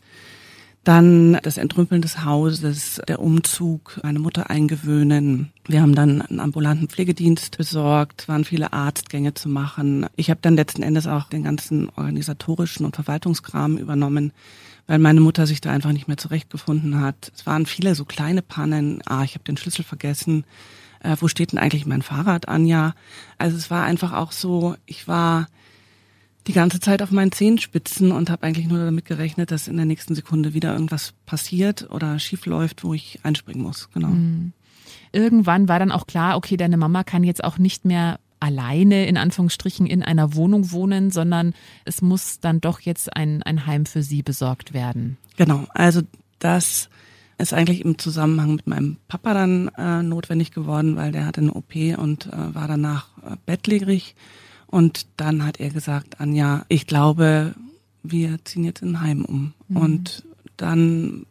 Dann 0.84 1.38
das 1.42 1.58
Entrümpeln 1.58 2.00
des 2.00 2.24
Hauses, 2.24 3.02
der 3.08 3.20
Umzug, 3.20 4.00
meine 4.02 4.20
Mutter 4.20 4.48
eingewöhnen. 4.48 5.52
Wir 5.66 5.82
haben 5.82 5.94
dann 5.94 6.22
einen 6.22 6.40
ambulanten 6.40 6.88
Pflegedienst 6.88 7.58
besorgt, 7.58 8.28
waren 8.28 8.44
viele 8.44 8.72
Arztgänge 8.72 9.34
zu 9.34 9.50
machen. 9.50 10.06
Ich 10.16 10.30
habe 10.30 10.40
dann 10.40 10.56
letzten 10.56 10.82
Endes 10.82 11.06
auch 11.06 11.28
den 11.28 11.42
ganzen 11.42 11.90
organisatorischen 11.90 12.86
und 12.86 12.94
Verwaltungskram 12.94 13.76
übernommen, 13.76 14.32
weil 14.86 14.98
meine 14.98 15.20
Mutter 15.20 15.46
sich 15.46 15.60
da 15.60 15.70
einfach 15.72 15.92
nicht 15.92 16.08
mehr 16.08 16.16
zurechtgefunden 16.16 17.00
hat. 17.00 17.32
Es 17.34 17.44
waren 17.44 17.66
viele 17.66 17.94
so 17.94 18.06
kleine 18.06 18.40
Pannen. 18.40 19.02
Ah, 19.04 19.24
ich 19.24 19.34
habe 19.34 19.44
den 19.44 19.58
Schlüssel 19.58 19.84
vergessen. 19.84 20.44
Äh, 21.00 21.16
wo 21.20 21.28
steht 21.28 21.52
denn 21.52 21.58
eigentlich 21.58 21.86
mein 21.86 22.02
Fahrrad, 22.02 22.48
Anja? 22.48 22.94
Also 23.38 23.56
es 23.56 23.70
war 23.70 23.84
einfach 23.84 24.12
auch 24.12 24.32
so, 24.32 24.76
ich 24.86 25.08
war 25.08 25.46
die 26.46 26.52
ganze 26.52 26.80
Zeit 26.80 27.02
auf 27.02 27.10
meinen 27.10 27.30
Zehenspitzen 27.30 28.10
und 28.10 28.30
habe 28.30 28.46
eigentlich 28.46 28.66
nur 28.66 28.78
damit 28.78 29.04
gerechnet, 29.04 29.50
dass 29.50 29.68
in 29.68 29.76
der 29.76 29.84
nächsten 29.84 30.14
Sekunde 30.14 30.54
wieder 30.54 30.72
irgendwas 30.72 31.12
passiert 31.26 31.90
oder 31.90 32.18
schief 32.18 32.46
läuft, 32.46 32.84
wo 32.84 32.94
ich 32.94 33.20
einspringen 33.22 33.62
muss. 33.62 33.90
Genau. 33.92 34.08
Mhm. 34.08 34.52
Irgendwann 35.12 35.68
war 35.68 35.78
dann 35.78 35.92
auch 35.92 36.06
klar, 36.06 36.36
okay, 36.36 36.56
deine 36.56 36.76
Mama 36.76 37.04
kann 37.04 37.22
jetzt 37.22 37.44
auch 37.44 37.58
nicht 37.58 37.84
mehr 37.84 38.18
alleine 38.40 39.06
in 39.06 39.16
Anführungsstrichen 39.16 39.86
in 39.86 40.02
einer 40.02 40.34
Wohnung 40.34 40.70
wohnen, 40.70 41.10
sondern 41.10 41.54
es 41.84 42.02
muss 42.02 42.40
dann 42.40 42.60
doch 42.60 42.80
jetzt 42.80 43.14
ein, 43.14 43.42
ein 43.42 43.66
Heim 43.66 43.84
für 43.84 44.02
sie 44.02 44.22
besorgt 44.22 44.72
werden. 44.72 45.18
Genau, 45.36 45.66
also 45.74 46.02
das 46.38 46.88
ist 47.38 47.54
eigentlich 47.54 47.84
im 47.84 47.98
Zusammenhang 47.98 48.56
mit 48.56 48.66
meinem 48.66 48.96
Papa 49.06 49.32
dann 49.32 49.68
äh, 49.78 50.02
notwendig 50.02 50.50
geworden, 50.50 50.96
weil 50.96 51.12
der 51.12 51.24
hatte 51.24 51.40
eine 51.40 51.54
OP 51.54 51.74
und 51.96 52.26
äh, 52.26 52.54
war 52.54 52.66
danach 52.66 53.06
äh, 53.18 53.36
bettlägerig. 53.46 54.16
Und 54.66 55.06
dann 55.16 55.46
hat 55.46 55.60
er 55.60 55.70
gesagt, 55.70 56.20
Anja, 56.20 56.66
ich 56.68 56.86
glaube, 56.86 57.54
wir 58.02 58.44
ziehen 58.44 58.64
jetzt 58.64 58.82
in 58.82 58.90
ein 58.90 59.00
Heim 59.00 59.24
um. 59.24 59.54
Mhm. 59.68 59.76
Und 59.76 60.24
dann 60.56 61.26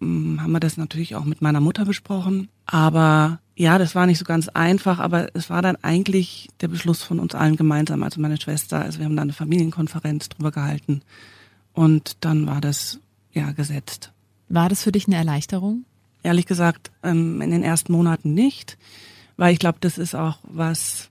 mh, 0.00 0.06
hm, 0.06 0.42
haben 0.42 0.52
wir 0.52 0.60
das 0.60 0.76
natürlich 0.76 1.14
auch 1.14 1.24
mit 1.24 1.42
meiner 1.42 1.60
Mutter 1.60 1.84
besprochen. 1.84 2.48
Aber 2.66 3.38
ja, 3.54 3.78
das 3.78 3.94
war 3.94 4.06
nicht 4.06 4.18
so 4.18 4.24
ganz 4.24 4.48
einfach, 4.48 4.98
aber 4.98 5.28
es 5.34 5.50
war 5.50 5.60
dann 5.60 5.76
eigentlich 5.82 6.48
der 6.62 6.68
Beschluss 6.68 7.02
von 7.02 7.20
uns 7.20 7.34
allen 7.34 7.56
gemeinsam, 7.56 8.02
also 8.02 8.20
meine 8.20 8.40
Schwester. 8.40 8.80
Also 8.80 8.98
wir 8.98 9.04
haben 9.04 9.16
da 9.16 9.22
eine 9.22 9.34
Familienkonferenz 9.34 10.30
drüber 10.30 10.50
gehalten. 10.50 11.02
Und 11.74 12.16
dann 12.24 12.46
war 12.46 12.60
das 12.60 12.98
ja 13.32 13.52
gesetzt. 13.52 14.12
War 14.50 14.68
das 14.68 14.82
für 14.82 14.92
dich 14.92 15.06
eine 15.06 15.16
Erleichterung? 15.16 15.84
Ehrlich 16.24 16.44
gesagt, 16.44 16.90
ähm, 17.04 17.40
in 17.40 17.50
den 17.52 17.62
ersten 17.62 17.92
Monaten 17.92 18.34
nicht, 18.34 18.76
weil 19.36 19.52
ich 19.52 19.60
glaube, 19.60 19.78
das 19.80 19.96
ist 19.96 20.14
auch 20.14 20.38
was, 20.42 21.08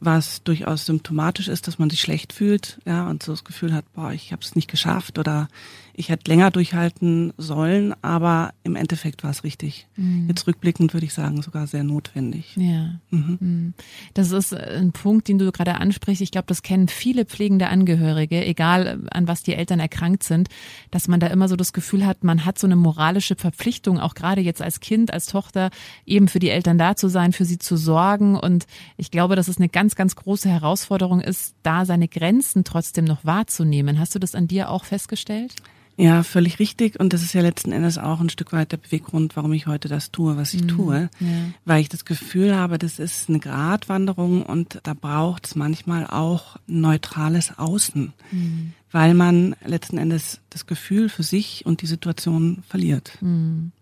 was 0.00 0.42
durchaus 0.42 0.84
symptomatisch 0.84 1.46
ist, 1.46 1.68
dass 1.68 1.78
man 1.78 1.90
sich 1.90 2.00
schlecht 2.00 2.32
fühlt, 2.32 2.80
ja, 2.84 3.08
und 3.08 3.22
so 3.22 3.32
das 3.32 3.44
Gefühl 3.44 3.72
hat, 3.72 3.84
boah, 3.94 4.10
ich 4.12 4.32
habe 4.32 4.42
es 4.42 4.56
nicht 4.56 4.68
geschafft 4.68 5.18
oder 5.18 5.48
ich 5.94 6.08
hätte 6.08 6.30
länger 6.30 6.50
durchhalten 6.50 7.32
sollen, 7.36 7.94
aber 8.02 8.54
im 8.64 8.76
Endeffekt 8.76 9.24
war 9.24 9.30
es 9.30 9.44
richtig. 9.44 9.86
Mhm. 9.96 10.26
Jetzt 10.28 10.46
rückblickend 10.46 10.94
würde 10.94 11.06
ich 11.06 11.12
sagen, 11.12 11.42
sogar 11.42 11.66
sehr 11.66 11.84
notwendig. 11.84 12.56
Ja. 12.56 12.98
Mhm. 13.10 13.38
mhm. 13.40 13.74
Das 14.14 14.30
ist 14.30 14.54
ein 14.54 14.92
Punkt, 14.92 15.28
den 15.28 15.38
du 15.38 15.52
gerade 15.52 15.74
ansprichst. 15.74 16.22
Ich 16.22 16.30
glaube, 16.30 16.46
das 16.46 16.62
kennen 16.62 16.88
viele 16.88 17.24
pflegende 17.24 17.68
Angehörige, 17.68 18.44
egal 18.44 19.06
an 19.10 19.28
was 19.28 19.42
die 19.42 19.54
Eltern 19.54 19.80
erkrankt 19.80 20.22
sind, 20.22 20.48
dass 20.90 21.08
man 21.08 21.20
da 21.20 21.26
immer 21.26 21.48
so 21.48 21.56
das 21.56 21.72
Gefühl 21.72 22.06
hat, 22.06 22.24
man 22.24 22.44
hat 22.44 22.58
so 22.58 22.66
eine 22.66 22.76
moralische 22.76 23.36
Verpflichtung, 23.36 23.98
auch 23.98 24.14
gerade 24.14 24.40
jetzt 24.40 24.62
als 24.62 24.80
Kind, 24.80 25.12
als 25.12 25.26
Tochter, 25.26 25.70
eben 26.06 26.28
für 26.28 26.38
die 26.38 26.50
Eltern 26.50 26.78
da 26.78 26.96
zu 26.96 27.08
sein, 27.08 27.32
für 27.32 27.44
sie 27.44 27.58
zu 27.58 27.76
sorgen. 27.76 28.36
Und 28.36 28.66
ich 28.96 29.10
glaube, 29.10 29.36
dass 29.36 29.48
es 29.48 29.58
eine 29.58 29.68
ganz, 29.68 29.94
ganz 29.94 30.16
große 30.16 30.48
Herausforderung 30.48 31.20
ist, 31.20 31.54
da 31.62 31.84
seine 31.84 32.08
Grenzen 32.08 32.64
trotzdem 32.64 33.04
noch 33.04 33.24
wahrzunehmen. 33.24 33.98
Hast 33.98 34.14
du 34.14 34.18
das 34.18 34.34
an 34.34 34.48
dir 34.48 34.70
auch 34.70 34.84
festgestellt? 34.84 35.54
Ja, 35.96 36.22
völlig 36.22 36.58
richtig. 36.58 36.98
Und 36.98 37.12
das 37.12 37.22
ist 37.22 37.34
ja 37.34 37.42
letzten 37.42 37.72
Endes 37.72 37.98
auch 37.98 38.20
ein 38.20 38.30
Stück 38.30 38.52
weit 38.52 38.72
der 38.72 38.78
Beweggrund, 38.78 39.36
warum 39.36 39.52
ich 39.52 39.66
heute 39.66 39.88
das 39.88 40.10
tue, 40.10 40.36
was 40.36 40.54
ich 40.54 40.62
mhm. 40.62 40.68
tue. 40.68 41.10
Ja. 41.20 41.26
Weil 41.64 41.80
ich 41.80 41.88
das 41.88 42.04
Gefühl 42.04 42.56
habe, 42.56 42.78
das 42.78 42.98
ist 42.98 43.28
eine 43.28 43.40
Gratwanderung 43.40 44.42
und 44.42 44.80
da 44.84 44.94
braucht 44.94 45.46
es 45.46 45.54
manchmal 45.54 46.06
auch 46.06 46.56
neutrales 46.66 47.58
Außen. 47.58 48.12
Mhm. 48.30 48.72
Weil 48.90 49.14
man 49.14 49.54
letzten 49.64 49.98
Endes 49.98 50.40
das 50.50 50.66
Gefühl 50.66 51.08
für 51.08 51.22
sich 51.22 51.66
und 51.66 51.82
die 51.82 51.86
Situation 51.86 52.62
verliert. 52.66 53.18
Mhm. 53.20 53.72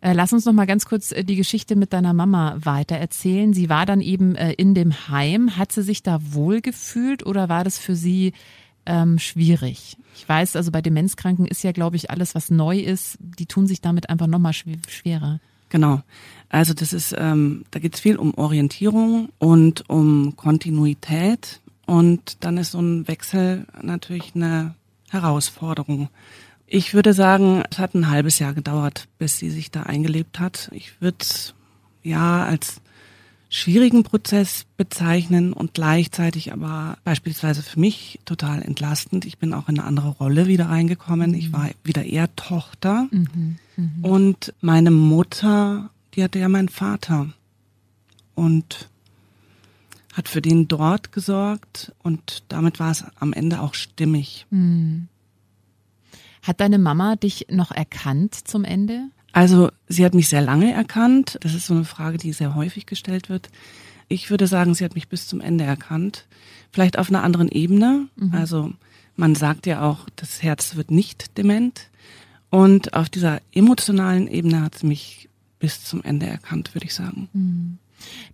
Äh, 0.00 0.14
lass 0.14 0.32
uns 0.32 0.46
noch 0.46 0.54
mal 0.54 0.66
ganz 0.66 0.86
kurz 0.86 1.12
äh, 1.12 1.24
die 1.24 1.36
Geschichte 1.36 1.76
mit 1.76 1.92
deiner 1.92 2.14
Mama 2.14 2.56
weiter 2.58 2.96
erzählen. 2.96 3.52
Sie 3.52 3.68
war 3.68 3.84
dann 3.84 4.00
eben 4.00 4.34
äh, 4.34 4.52
in 4.52 4.74
dem 4.74 5.08
Heim. 5.08 5.58
Hat 5.58 5.72
sie 5.72 5.82
sich 5.82 6.02
da 6.02 6.20
wohl 6.32 6.62
gefühlt 6.62 7.24
oder 7.24 7.50
war 7.50 7.64
das 7.64 7.76
für 7.78 7.94
sie 7.94 8.32
ähm, 8.90 9.18
schwierig. 9.18 9.96
Ich 10.16 10.28
weiß, 10.28 10.56
also 10.56 10.72
bei 10.72 10.82
Demenzkranken 10.82 11.46
ist 11.46 11.62
ja, 11.62 11.70
glaube 11.70 11.96
ich, 11.96 12.10
alles, 12.10 12.34
was 12.34 12.50
neu 12.50 12.78
ist, 12.78 13.16
die 13.20 13.46
tun 13.46 13.66
sich 13.66 13.80
damit 13.80 14.10
einfach 14.10 14.26
nochmal 14.26 14.52
schwerer. 14.52 15.38
Genau. 15.68 16.02
Also 16.48 16.74
das 16.74 16.92
ist, 16.92 17.14
ähm, 17.16 17.64
da 17.70 17.78
geht 17.78 17.94
es 17.94 18.00
viel 18.00 18.16
um 18.16 18.34
Orientierung 18.34 19.28
und 19.38 19.88
um 19.88 20.34
Kontinuität 20.34 21.60
und 21.86 22.44
dann 22.44 22.58
ist 22.58 22.72
so 22.72 22.80
ein 22.80 23.06
Wechsel 23.06 23.66
natürlich 23.80 24.34
eine 24.34 24.74
Herausforderung. 25.10 26.08
Ich 26.66 26.92
würde 26.92 27.14
sagen, 27.14 27.62
es 27.70 27.78
hat 27.78 27.94
ein 27.94 28.10
halbes 28.10 28.40
Jahr 28.40 28.52
gedauert, 28.52 29.06
bis 29.18 29.38
sie 29.38 29.50
sich 29.50 29.70
da 29.70 29.84
eingelebt 29.84 30.40
hat. 30.40 30.70
Ich 30.72 31.00
würde 31.00 31.24
ja 32.02 32.44
als 32.44 32.80
schwierigen 33.50 34.04
Prozess 34.04 34.64
bezeichnen 34.76 35.52
und 35.52 35.74
gleichzeitig 35.74 36.52
aber 36.52 36.96
beispielsweise 37.02 37.62
für 37.62 37.80
mich 37.80 38.20
total 38.24 38.62
entlastend. 38.62 39.26
Ich 39.26 39.38
bin 39.38 39.52
auch 39.52 39.68
in 39.68 39.78
eine 39.78 39.86
andere 39.86 40.08
Rolle 40.08 40.46
wieder 40.46 40.66
reingekommen. 40.66 41.34
Ich 41.34 41.52
war 41.52 41.68
wieder 41.82 42.04
eher 42.04 42.34
Tochter 42.36 43.08
mhm, 43.10 43.58
mh. 43.76 44.08
und 44.08 44.54
meine 44.60 44.92
Mutter, 44.92 45.90
die 46.14 46.22
hatte 46.22 46.38
ja 46.38 46.48
meinen 46.48 46.68
Vater 46.68 47.28
und 48.36 48.88
hat 50.12 50.28
für 50.28 50.40
den 50.40 50.68
dort 50.68 51.12
gesorgt 51.12 51.92
und 52.02 52.44
damit 52.48 52.78
war 52.78 52.92
es 52.92 53.04
am 53.18 53.32
Ende 53.32 53.60
auch 53.60 53.74
stimmig. 53.74 54.46
Mhm. 54.50 55.08
Hat 56.42 56.60
deine 56.60 56.78
Mama 56.78 57.16
dich 57.16 57.48
noch 57.50 57.72
erkannt 57.72 58.34
zum 58.34 58.64
Ende? 58.64 59.08
Also 59.32 59.70
sie 59.88 60.04
hat 60.04 60.14
mich 60.14 60.28
sehr 60.28 60.42
lange 60.42 60.72
erkannt. 60.72 61.38
Das 61.42 61.54
ist 61.54 61.66
so 61.66 61.74
eine 61.74 61.84
Frage, 61.84 62.18
die 62.18 62.32
sehr 62.32 62.54
häufig 62.54 62.86
gestellt 62.86 63.28
wird. 63.28 63.50
Ich 64.08 64.30
würde 64.30 64.46
sagen, 64.46 64.74
sie 64.74 64.84
hat 64.84 64.94
mich 64.94 65.08
bis 65.08 65.28
zum 65.28 65.40
Ende 65.40 65.64
erkannt. 65.64 66.26
Vielleicht 66.72 66.98
auf 66.98 67.08
einer 67.08 67.22
anderen 67.22 67.48
Ebene. 67.48 68.08
Mhm. 68.16 68.34
Also 68.34 68.72
man 69.16 69.34
sagt 69.34 69.66
ja 69.66 69.82
auch, 69.82 70.08
das 70.16 70.42
Herz 70.42 70.74
wird 70.76 70.90
nicht 70.90 71.38
dement. 71.38 71.90
Und 72.50 72.94
auf 72.94 73.08
dieser 73.08 73.40
emotionalen 73.52 74.26
Ebene 74.26 74.62
hat 74.62 74.78
sie 74.78 74.86
mich 74.86 75.28
bis 75.60 75.84
zum 75.84 76.02
Ende 76.02 76.26
erkannt, 76.26 76.74
würde 76.74 76.86
ich 76.86 76.94
sagen. 76.94 77.28
Mhm. 77.32 77.78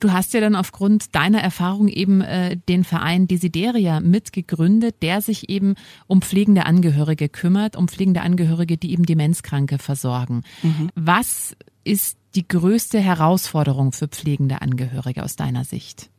Du 0.01 0.13
hast 0.13 0.35
ja 0.35 0.41
dann 0.41 0.55
aufgrund 0.55 1.15
deiner 1.15 1.41
Erfahrung 1.41 1.89
eben 1.89 2.21
äh, 2.21 2.57
den 2.69 2.85
Verein 2.85 3.29
Desideria 3.29 4.01
mitgegründet, 4.01 4.97
der 5.03 5.21
sich 5.21 5.49
eben 5.49 5.75
um 6.07 6.23
pflegende 6.23 6.67
Angehörige 6.67 7.29
kümmert, 7.29 7.77
um 7.77 7.89
pflegende 7.89 8.23
Angehörige, 8.23 8.77
die 8.77 8.93
eben 8.93 9.05
Demenzkranke 9.05 9.79
versorgen. 9.79 10.43
Mhm. 10.63 10.91
Was 10.95 11.57
ist 11.85 12.19
die 12.35 12.47
größte 12.47 13.01
Herausforderung 13.01 13.93
für 13.93 14.09
pflegende 14.09 14.61
Angehörige 14.61 15.23
aus 15.23 15.37
deiner 15.37 15.65
Sicht? 15.65 16.11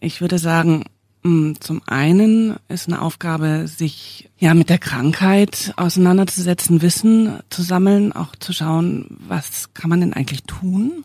Ich 0.00 0.20
würde 0.20 0.38
sagen, 0.38 0.84
mm, 1.22 1.52
zum 1.60 1.82
einen 1.86 2.56
ist 2.68 2.88
eine 2.88 3.02
Aufgabe, 3.02 3.68
sich 3.68 4.30
ja 4.38 4.54
mit 4.54 4.68
der 4.68 4.78
Krankheit 4.78 5.72
auseinanderzusetzen, 5.76 6.82
Wissen 6.82 7.40
zu 7.50 7.62
sammeln, 7.62 8.12
auch 8.12 8.34
zu 8.36 8.52
schauen, 8.52 9.06
was 9.28 9.74
kann 9.74 9.90
man 9.90 10.00
denn 10.00 10.12
eigentlich 10.12 10.44
tun? 10.44 11.04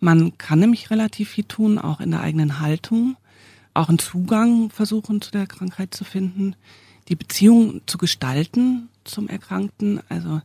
Man 0.00 0.36
kann 0.38 0.58
nämlich 0.58 0.90
relativ 0.90 1.30
viel 1.30 1.44
tun, 1.44 1.78
auch 1.78 2.00
in 2.00 2.10
der 2.10 2.20
eigenen 2.20 2.60
Haltung, 2.60 3.16
auch 3.74 3.88
einen 3.88 3.98
Zugang 3.98 4.70
versuchen 4.70 5.20
zu 5.20 5.30
der 5.30 5.46
Krankheit 5.46 5.94
zu 5.94 6.04
finden, 6.04 6.56
die 7.08 7.16
Beziehung 7.16 7.82
zu 7.86 7.98
gestalten 7.98 8.88
zum 9.04 9.28
Erkrankten, 9.28 10.00
also 10.08 10.40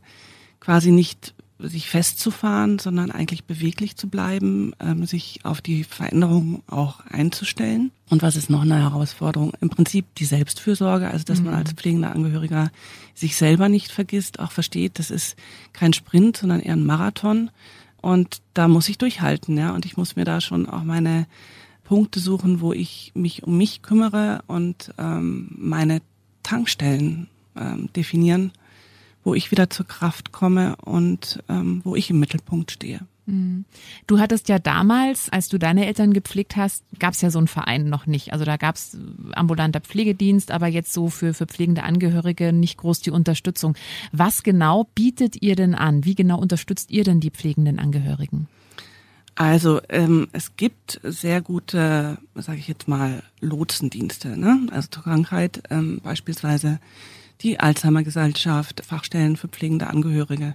quasi 0.60 0.90
nicht 0.90 1.34
sich 1.68 1.88
festzufahren, 1.88 2.78
sondern 2.78 3.10
eigentlich 3.10 3.44
beweglich 3.44 3.96
zu 3.96 4.08
bleiben, 4.08 4.72
ähm, 4.80 5.06
sich 5.06 5.40
auf 5.44 5.60
die 5.60 5.84
Veränderung 5.84 6.62
auch 6.66 7.00
einzustellen. 7.06 7.92
Und 8.10 8.22
was 8.22 8.36
ist 8.36 8.50
noch 8.50 8.62
eine 8.62 8.80
Herausforderung? 8.80 9.52
Im 9.60 9.70
Prinzip 9.70 10.06
die 10.16 10.24
Selbstfürsorge, 10.24 11.08
also 11.08 11.24
dass 11.24 11.38
mhm. 11.38 11.46
man 11.46 11.54
als 11.54 11.72
pflegender 11.72 12.12
Angehöriger 12.12 12.70
sich 13.14 13.36
selber 13.36 13.68
nicht 13.68 13.92
vergisst, 13.92 14.40
auch 14.40 14.52
versteht, 14.52 14.98
das 14.98 15.10
ist 15.10 15.36
kein 15.72 15.92
Sprint, 15.92 16.36
sondern 16.36 16.60
eher 16.60 16.74
ein 16.74 16.84
Marathon. 16.84 17.50
Und 18.02 18.42
da 18.52 18.68
muss 18.68 18.88
ich 18.88 18.98
durchhalten, 18.98 19.56
ja. 19.56 19.74
Und 19.74 19.86
ich 19.86 19.96
muss 19.96 20.16
mir 20.16 20.24
da 20.24 20.42
schon 20.42 20.68
auch 20.68 20.84
meine 20.84 21.26
Punkte 21.84 22.20
suchen, 22.20 22.60
wo 22.60 22.72
ich 22.72 23.12
mich 23.14 23.44
um 23.44 23.56
mich 23.56 23.80
kümmere 23.80 24.42
und 24.46 24.92
ähm, 24.98 25.48
meine 25.56 26.02
Tankstellen 26.42 27.28
ähm, 27.56 27.90
definieren, 27.94 28.52
wo 29.24 29.34
ich 29.34 29.50
wieder 29.50 29.70
zur 29.70 29.86
Kraft 29.86 30.32
komme 30.32 30.76
und 30.76 31.42
ähm, 31.48 31.80
wo 31.84 31.96
ich 31.96 32.10
im 32.10 32.18
Mittelpunkt 32.18 32.72
stehe. 32.72 33.00
Mhm. 33.26 33.64
Du 34.06 34.18
hattest 34.18 34.48
ja 34.48 34.58
damals, 34.58 35.28
als 35.30 35.48
du 35.48 35.58
deine 35.58 35.86
Eltern 35.86 36.12
gepflegt 36.12 36.56
hast, 36.56 36.84
gab 36.98 37.14
es 37.14 37.20
ja 37.20 37.30
so 37.30 37.38
einen 37.38 37.48
Verein 37.48 37.88
noch 37.88 38.06
nicht. 38.06 38.32
Also 38.32 38.44
da 38.44 38.56
gab 38.56 38.76
es 38.76 38.96
ambulanter 39.32 39.80
Pflegedienst, 39.80 40.50
aber 40.50 40.66
jetzt 40.66 40.92
so 40.92 41.08
für, 41.08 41.34
für 41.34 41.46
pflegende 41.46 41.84
Angehörige 41.84 42.52
nicht 42.52 42.78
groß 42.78 43.00
die 43.00 43.10
Unterstützung. 43.10 43.76
Was 44.10 44.42
genau 44.42 44.88
bietet 44.94 45.40
ihr 45.40 45.56
denn 45.56 45.74
an? 45.74 46.04
Wie 46.04 46.14
genau 46.14 46.38
unterstützt 46.38 46.90
ihr 46.90 47.04
denn 47.04 47.20
die 47.20 47.30
pflegenden 47.30 47.78
Angehörigen? 47.78 48.48
Also 49.34 49.80
ähm, 49.88 50.28
es 50.32 50.56
gibt 50.56 51.00
sehr 51.02 51.40
gute, 51.40 52.18
sage 52.34 52.58
ich 52.58 52.68
jetzt 52.68 52.86
mal, 52.86 53.22
Lotsendienste, 53.40 54.36
ne? 54.36 54.66
also 54.70 54.88
zur 54.90 55.04
Krankheit, 55.04 55.62
ähm, 55.70 56.00
beispielsweise 56.02 56.80
die 57.40 57.58
Alzheimer-Gesellschaft, 57.58 58.84
Fachstellen 58.84 59.36
für 59.36 59.48
pflegende 59.48 59.86
Angehörige. 59.86 60.54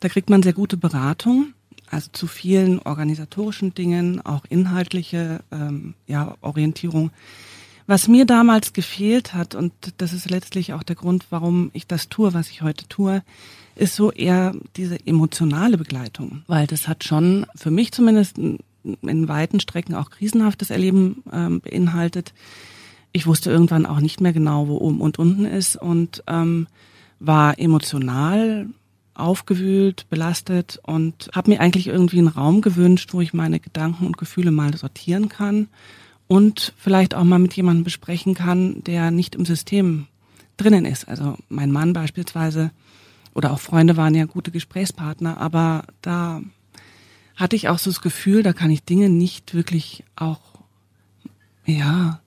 Da 0.00 0.08
kriegt 0.08 0.30
man 0.30 0.42
sehr 0.42 0.52
gute 0.52 0.76
Beratung, 0.76 1.52
also 1.92 2.08
zu 2.12 2.26
vielen 2.26 2.78
organisatorischen 2.78 3.74
Dingen, 3.74 4.20
auch 4.24 4.44
inhaltliche 4.48 5.40
ähm, 5.52 5.94
ja, 6.06 6.36
Orientierung. 6.40 7.10
Was 7.86 8.08
mir 8.08 8.24
damals 8.24 8.72
gefehlt 8.72 9.34
hat, 9.34 9.54
und 9.54 9.72
das 9.98 10.12
ist 10.12 10.30
letztlich 10.30 10.72
auch 10.72 10.82
der 10.82 10.96
Grund, 10.96 11.26
warum 11.30 11.70
ich 11.74 11.86
das 11.86 12.08
tue, 12.08 12.32
was 12.32 12.48
ich 12.48 12.62
heute 12.62 12.88
tue, 12.88 13.22
ist 13.74 13.96
so 13.96 14.10
eher 14.10 14.54
diese 14.76 15.06
emotionale 15.06 15.76
Begleitung. 15.76 16.42
Weil 16.46 16.66
das 16.66 16.88
hat 16.88 17.04
schon 17.04 17.46
für 17.54 17.70
mich 17.70 17.92
zumindest 17.92 18.38
in 18.38 19.28
weiten 19.28 19.60
Strecken 19.60 19.94
auch 19.94 20.10
krisenhaftes 20.10 20.70
Erleben 20.70 21.22
ähm, 21.32 21.60
beinhaltet. 21.60 22.32
Ich 23.12 23.26
wusste 23.26 23.50
irgendwann 23.50 23.84
auch 23.84 24.00
nicht 24.00 24.20
mehr 24.20 24.32
genau, 24.32 24.68
wo 24.68 24.78
oben 24.78 25.00
und 25.00 25.18
unten 25.18 25.44
ist 25.44 25.76
und 25.76 26.22
ähm, 26.26 26.68
war 27.20 27.58
emotional 27.58 28.68
aufgewühlt, 29.14 30.08
belastet 30.08 30.80
und 30.84 31.30
habe 31.34 31.50
mir 31.50 31.60
eigentlich 31.60 31.88
irgendwie 31.88 32.18
einen 32.18 32.28
Raum 32.28 32.60
gewünscht, 32.60 33.12
wo 33.12 33.20
ich 33.20 33.34
meine 33.34 33.60
Gedanken 33.60 34.06
und 34.06 34.16
Gefühle 34.16 34.50
mal 34.50 34.74
sortieren 34.76 35.28
kann 35.28 35.68
und 36.28 36.72
vielleicht 36.78 37.14
auch 37.14 37.24
mal 37.24 37.38
mit 37.38 37.54
jemandem 37.54 37.84
besprechen 37.84 38.34
kann, 38.34 38.82
der 38.84 39.10
nicht 39.10 39.34
im 39.34 39.44
System 39.44 40.06
drinnen 40.56 40.86
ist. 40.86 41.08
Also 41.08 41.36
mein 41.48 41.70
Mann 41.70 41.92
beispielsweise 41.92 42.70
oder 43.34 43.52
auch 43.52 43.60
Freunde 43.60 43.96
waren 43.96 44.14
ja 44.14 44.24
gute 44.24 44.50
Gesprächspartner, 44.50 45.38
aber 45.38 45.84
da 46.00 46.40
hatte 47.36 47.56
ich 47.56 47.68
auch 47.68 47.78
so 47.78 47.90
das 47.90 48.00
Gefühl, 48.00 48.42
da 48.42 48.52
kann 48.52 48.70
ich 48.70 48.84
Dinge 48.84 49.10
nicht 49.10 49.54
wirklich 49.54 50.04
auch, 50.16 50.40
ja, 51.66 52.21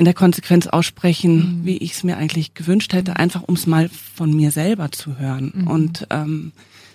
in 0.00 0.06
der 0.06 0.14
Konsequenz 0.14 0.66
aussprechen, 0.66 1.60
mhm. 1.60 1.64
wie 1.66 1.76
ich 1.76 1.92
es 1.92 2.04
mir 2.04 2.16
eigentlich 2.16 2.54
gewünscht 2.54 2.94
hätte, 2.94 3.16
einfach 3.16 3.42
um 3.42 3.54
es 3.54 3.66
mal 3.66 3.88
von 3.88 4.34
mir 4.34 4.50
selber 4.50 4.90
zu 4.90 5.18
hören. 5.18 5.52
Mhm. 5.54 5.66
Und 5.66 6.06
ähm, 6.10 6.52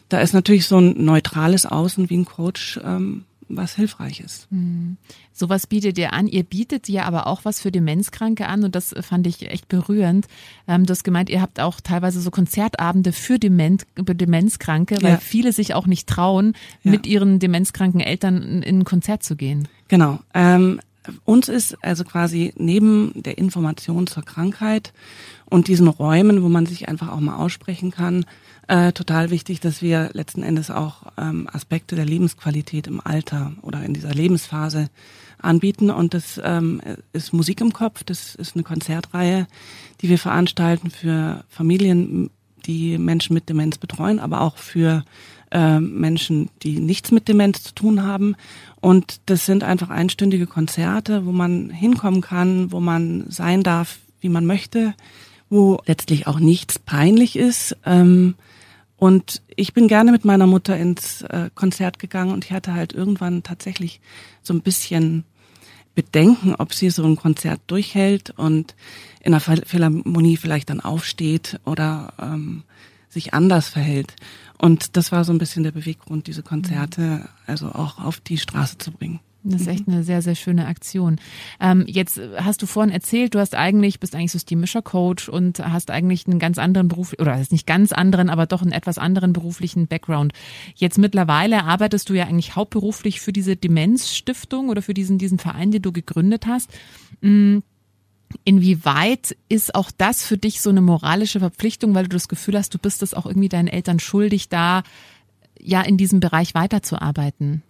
da 0.09 0.19
ist 0.19 0.33
natürlich 0.33 0.65
so 0.65 0.79
ein 0.79 1.05
neutrales 1.05 1.65
Außen 1.65 2.09
wie 2.09 2.17
ein 2.17 2.25
Coach 2.25 2.79
ähm, 2.83 3.23
was 3.47 3.75
hilfreich 3.75 4.21
ist. 4.21 4.51
Mhm. 4.51 4.97
Sowas 5.31 5.67
bietet 5.67 5.97
ihr 5.97 6.13
an. 6.13 6.27
Ihr 6.27 6.43
bietet 6.43 6.89
ja 6.89 7.03
aber 7.03 7.27
auch 7.27 7.45
was 7.45 7.61
für 7.61 7.71
Demenzkranke 7.71 8.47
an 8.47 8.63
und 8.63 8.73
das 8.73 8.95
fand 9.01 9.27
ich 9.27 9.51
echt 9.51 9.67
berührend. 9.67 10.25
Ähm, 10.67 10.87
du 10.87 10.91
hast 10.91 11.03
gemeint, 11.03 11.29
ihr 11.29 11.41
habt 11.41 11.59
auch 11.59 11.79
teilweise 11.81 12.21
so 12.21 12.31
Konzertabende 12.31 13.11
für 13.11 13.37
Dement, 13.37 13.85
Demenzkranke, 13.95 14.97
weil 15.01 15.13
ja. 15.13 15.17
viele 15.17 15.53
sich 15.53 15.75
auch 15.75 15.85
nicht 15.85 16.07
trauen, 16.09 16.53
ja. 16.83 16.91
mit 16.91 17.05
ihren 17.05 17.39
demenzkranken 17.39 17.99
Eltern 17.99 18.63
in 18.63 18.79
ein 18.79 18.83
Konzert 18.83 19.21
zu 19.21 19.35
gehen. 19.35 19.67
Genau. 19.89 20.19
Ähm, 20.33 20.79
uns 21.23 21.49
ist 21.49 21.77
also 21.83 22.03
quasi 22.03 22.53
neben 22.57 23.11
der 23.15 23.37
Information 23.37 24.07
zur 24.07 24.23
Krankheit 24.23 24.93
und 25.45 25.67
diesen 25.67 25.87
Räumen, 25.87 26.43
wo 26.43 26.49
man 26.49 26.65
sich 26.65 26.87
einfach 26.87 27.09
auch 27.09 27.19
mal 27.19 27.35
aussprechen 27.35 27.91
kann, 27.91 28.25
äh, 28.67 28.91
total 28.93 29.29
wichtig, 29.29 29.59
dass 29.59 29.81
wir 29.81 30.09
letzten 30.13 30.41
Endes 30.41 30.71
auch 30.71 31.03
ähm, 31.17 31.47
Aspekte 31.51 31.95
der 31.95 32.05
Lebensqualität 32.05 32.87
im 32.87 32.99
Alter 32.99 33.53
oder 33.61 33.83
in 33.83 33.93
dieser 33.93 34.13
Lebensphase 34.13 34.89
anbieten. 35.39 35.91
Und 35.91 36.13
das 36.13 36.41
ähm, 36.43 36.81
ist 37.13 37.33
Musik 37.33 37.61
im 37.61 37.73
Kopf, 37.73 38.03
das 38.03 38.35
ist 38.35 38.55
eine 38.55 38.63
Konzertreihe, 38.63 39.47
die 40.01 40.09
wir 40.09 40.17
veranstalten 40.17 40.89
für 40.89 41.43
Familien, 41.47 42.31
die 42.65 42.97
Menschen 42.97 43.33
mit 43.33 43.49
Demenz 43.49 43.77
betreuen, 43.77 44.19
aber 44.19 44.41
auch 44.41 44.57
für 44.57 45.03
äh, 45.51 45.79
Menschen, 45.79 46.49
die 46.63 46.79
nichts 46.79 47.11
mit 47.11 47.27
Demenz 47.27 47.63
zu 47.63 47.73
tun 47.73 48.03
haben. 48.03 48.35
Und 48.81 49.21
das 49.27 49.45
sind 49.45 49.63
einfach 49.63 49.89
einstündige 49.89 50.47
Konzerte, 50.47 51.25
wo 51.25 51.31
man 51.31 51.69
hinkommen 51.69 52.21
kann, 52.21 52.71
wo 52.71 52.79
man 52.79 53.25
sein 53.29 53.63
darf, 53.63 53.99
wie 54.19 54.29
man 54.29 54.45
möchte, 54.45 54.93
wo 55.49 55.79
letztlich 55.85 56.27
auch 56.27 56.39
nichts 56.39 56.79
peinlich 56.79 57.35
ist. 57.35 57.77
Ähm, 57.85 58.35
und 58.97 59.41
ich 59.55 59.73
bin 59.73 59.87
gerne 59.87 60.11
mit 60.11 60.25
meiner 60.25 60.47
Mutter 60.47 60.77
ins 60.77 61.21
äh, 61.23 61.49
Konzert 61.53 61.99
gegangen 61.99 62.31
und 62.31 62.45
ich 62.45 62.51
hatte 62.51 62.73
halt 62.73 62.93
irgendwann 62.93 63.43
tatsächlich 63.43 63.99
so 64.41 64.53
ein 64.53 64.61
bisschen 64.61 65.25
Bedenken, 65.95 66.55
ob 66.55 66.73
sie 66.73 66.89
so 66.89 67.03
ein 67.03 67.15
Konzert 67.15 67.61
durchhält 67.67 68.31
und 68.31 68.75
in 69.21 69.31
der 69.31 69.41
Philharmonie 69.41 70.37
vielleicht 70.37 70.69
dann 70.69 70.81
aufsteht 70.81 71.59
oder 71.65 72.13
ähm, 72.21 72.63
sich 73.09 73.33
anders 73.33 73.69
verhält. 73.69 74.15
Und 74.57 74.97
das 74.97 75.11
war 75.11 75.23
so 75.23 75.33
ein 75.33 75.37
bisschen 75.37 75.63
der 75.63 75.71
Beweggrund, 75.71 76.27
diese 76.27 76.43
Konzerte 76.43 77.27
also 77.47 77.69
auch 77.69 77.97
auf 77.99 78.19
die 78.19 78.37
Straße 78.37 78.77
zu 78.77 78.91
bringen. 78.91 79.19
Das 79.47 79.61
ist 79.61 79.67
echt 79.67 79.87
eine 79.87 80.03
sehr, 80.03 80.23
sehr 80.23 80.33
schöne 80.33 80.65
Aktion. 80.65 81.17
Ähm, 81.59 81.85
jetzt 81.87 82.19
hast 82.37 82.63
du 82.63 82.65
vorhin 82.65 82.91
erzählt, 82.91 83.35
du 83.35 83.39
hast 83.39 83.53
eigentlich, 83.53 83.99
bist 83.99 84.15
eigentlich 84.15 84.31
systemischer 84.31 84.81
Coach 84.81 85.29
und 85.29 85.59
hast 85.59 85.91
eigentlich 85.91 86.25
einen 86.25 86.39
ganz 86.39 86.57
anderen 86.57 86.87
Beruf, 86.87 87.13
oder 87.19 87.39
ist 87.39 87.51
nicht 87.51 87.67
ganz 87.67 87.91
anderen, 87.91 88.31
aber 88.31 88.47
doch 88.47 88.63
einen 88.63 88.71
etwas 88.71 88.97
anderen 88.97 89.33
beruflichen 89.33 89.85
Background. 89.85 90.33
Jetzt 90.75 90.97
mittlerweile 90.97 91.63
arbeitest 91.63 92.09
du 92.09 92.15
ja 92.15 92.25
eigentlich 92.25 92.55
hauptberuflich 92.55 93.21
für 93.21 93.31
diese 93.31 93.55
Demenzstiftung 93.55 94.69
oder 94.69 94.81
für 94.81 94.95
diesen, 94.95 95.19
diesen 95.19 95.37
Verein, 95.37 95.69
den 95.69 95.83
du 95.83 95.91
gegründet 95.91 96.47
hast. 96.47 96.71
Mm, 97.21 97.59
Inwieweit 98.43 99.37
ist 99.47 99.75
auch 99.75 99.91
das 99.95 100.25
für 100.25 100.37
dich 100.37 100.59
so 100.59 100.69
eine 100.69 100.81
moralische 100.81 101.39
Verpflichtung, 101.39 101.93
weil 101.93 102.03
du 102.03 102.09
das 102.09 102.27
Gefühl 102.27 102.57
hast, 102.57 102.73
du 102.73 102.79
bist 102.79 103.01
es 103.01 103.13
auch 103.13 103.25
irgendwie 103.25 103.49
deinen 103.49 103.67
Eltern 103.67 103.99
schuldig, 103.99 104.49
da 104.49 104.83
ja 105.59 105.81
in 105.81 105.97
diesem 105.97 106.19
Bereich 106.19 106.53
weiterzuarbeiten? 106.53 107.63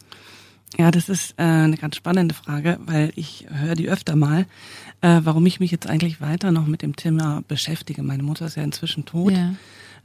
Ja, 0.77 0.91
das 0.91 1.07
ist 1.07 1.35
äh, 1.37 1.43
eine 1.43 1.77
ganz 1.77 1.95
spannende 1.95 2.35
Frage, 2.35 2.79
weil 2.85 3.13
ich 3.15 3.47
höre 3.49 3.75
die 3.75 3.87
öfter 3.87 4.15
mal, 4.15 4.45
äh, 5.01 5.21
warum 5.23 5.45
ich 5.45 5.59
mich 5.59 5.71
jetzt 5.71 5.87
eigentlich 5.87 6.19
weiter 6.19 6.51
noch 6.51 6.67
mit 6.67 6.81
dem 6.81 6.95
Thema 6.95 7.43
beschäftige. 7.47 8.03
Meine 8.03 8.23
Mutter 8.23 8.45
ist 8.45 8.57
ja 8.57 8.63
inzwischen 8.63 9.05
tot. 9.05 9.31
Ja. 9.31 9.53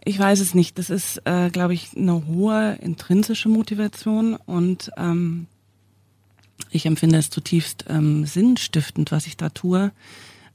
Ich 0.04 0.18
weiß 0.18 0.40
es 0.40 0.54
nicht. 0.54 0.78
Das 0.78 0.88
ist, 0.88 1.22
äh, 1.24 1.50
glaube 1.50 1.74
ich, 1.74 1.96
eine 1.96 2.26
hohe 2.26 2.78
intrinsische 2.80 3.48
Motivation 3.48 4.34
und 4.34 4.90
ähm, 4.96 5.46
ich 6.70 6.86
empfinde 6.86 7.18
es 7.18 7.30
zutiefst 7.30 7.86
ähm, 7.88 8.24
sinnstiftend, 8.24 9.10
was 9.12 9.26
ich 9.26 9.36
da 9.36 9.48
tue. 9.48 9.90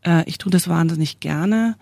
Äh, 0.06 0.24
ich 0.28 0.38
tue 0.38 0.52
das 0.52 0.68
wahnsinnig 0.68 1.20
gerne. 1.20 1.76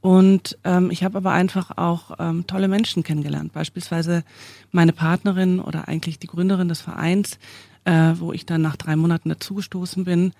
Und 0.00 0.58
ähm, 0.64 0.90
ich 0.90 1.04
habe 1.04 1.18
aber 1.18 1.30
einfach 1.30 1.76
auch 1.76 2.16
ähm, 2.18 2.46
tolle 2.46 2.66
Menschen 2.66 3.04
kennengelernt. 3.04 3.52
Beispielsweise 3.52 4.24
meine 4.72 4.92
Partnerin 4.92 5.60
oder 5.60 5.86
eigentlich 5.86 6.18
die 6.18 6.26
Gründerin 6.26 6.68
des 6.68 6.80
Vereins, 6.80 7.38
äh, 7.84 8.14
wo 8.16 8.32
ich 8.32 8.46
dann 8.46 8.62
nach 8.62 8.76
drei 8.76 8.96
Monaten 8.96 9.28
dazugestoßen 9.28 10.04
bin. 10.04 10.32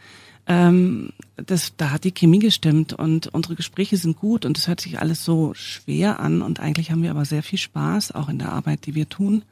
Ähm, 0.47 1.13
das, 1.37 1.77
da 1.77 1.91
hat 1.91 2.05
die 2.05 2.13
Chemie 2.13 2.41
gestimmt 2.41 2.93
und 2.93 3.29
unsere 3.29 3.55
Gespräche 3.55 3.97
sind 3.97 4.17
gut 4.17 4.45
und 4.45 4.59
es 4.59 4.67
hört 4.67 4.81
sich 4.81 4.99
alles 4.99 5.25
so 5.25 5.55
schwer 5.55 6.21
an 6.21 6.43
und 6.43 6.61
eigentlich 6.61 6.91
haben 6.91 7.03
wir 7.03 7.11
aber 7.11 7.25
sehr 7.25 7.43
viel 7.43 7.59
Spaß 7.59 8.13
auch 8.13 8.29
in 8.29 8.39
der 8.39 8.53
Arbeit, 8.53 8.87
die 8.87 8.95
wir 8.95 9.09
tun. 9.09 9.45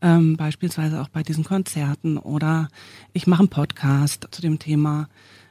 Ähm, 0.00 0.36
beispielsweise 0.36 1.00
auch 1.00 1.08
bei 1.08 1.22
diesen 1.22 1.44
Konzerten 1.44 2.16
oder 2.18 2.68
ich 3.12 3.26
mache 3.26 3.40
einen 3.40 3.48
Podcast 3.48 4.26
zu 4.30 4.42
dem 4.42 4.58
Thema 4.58 5.08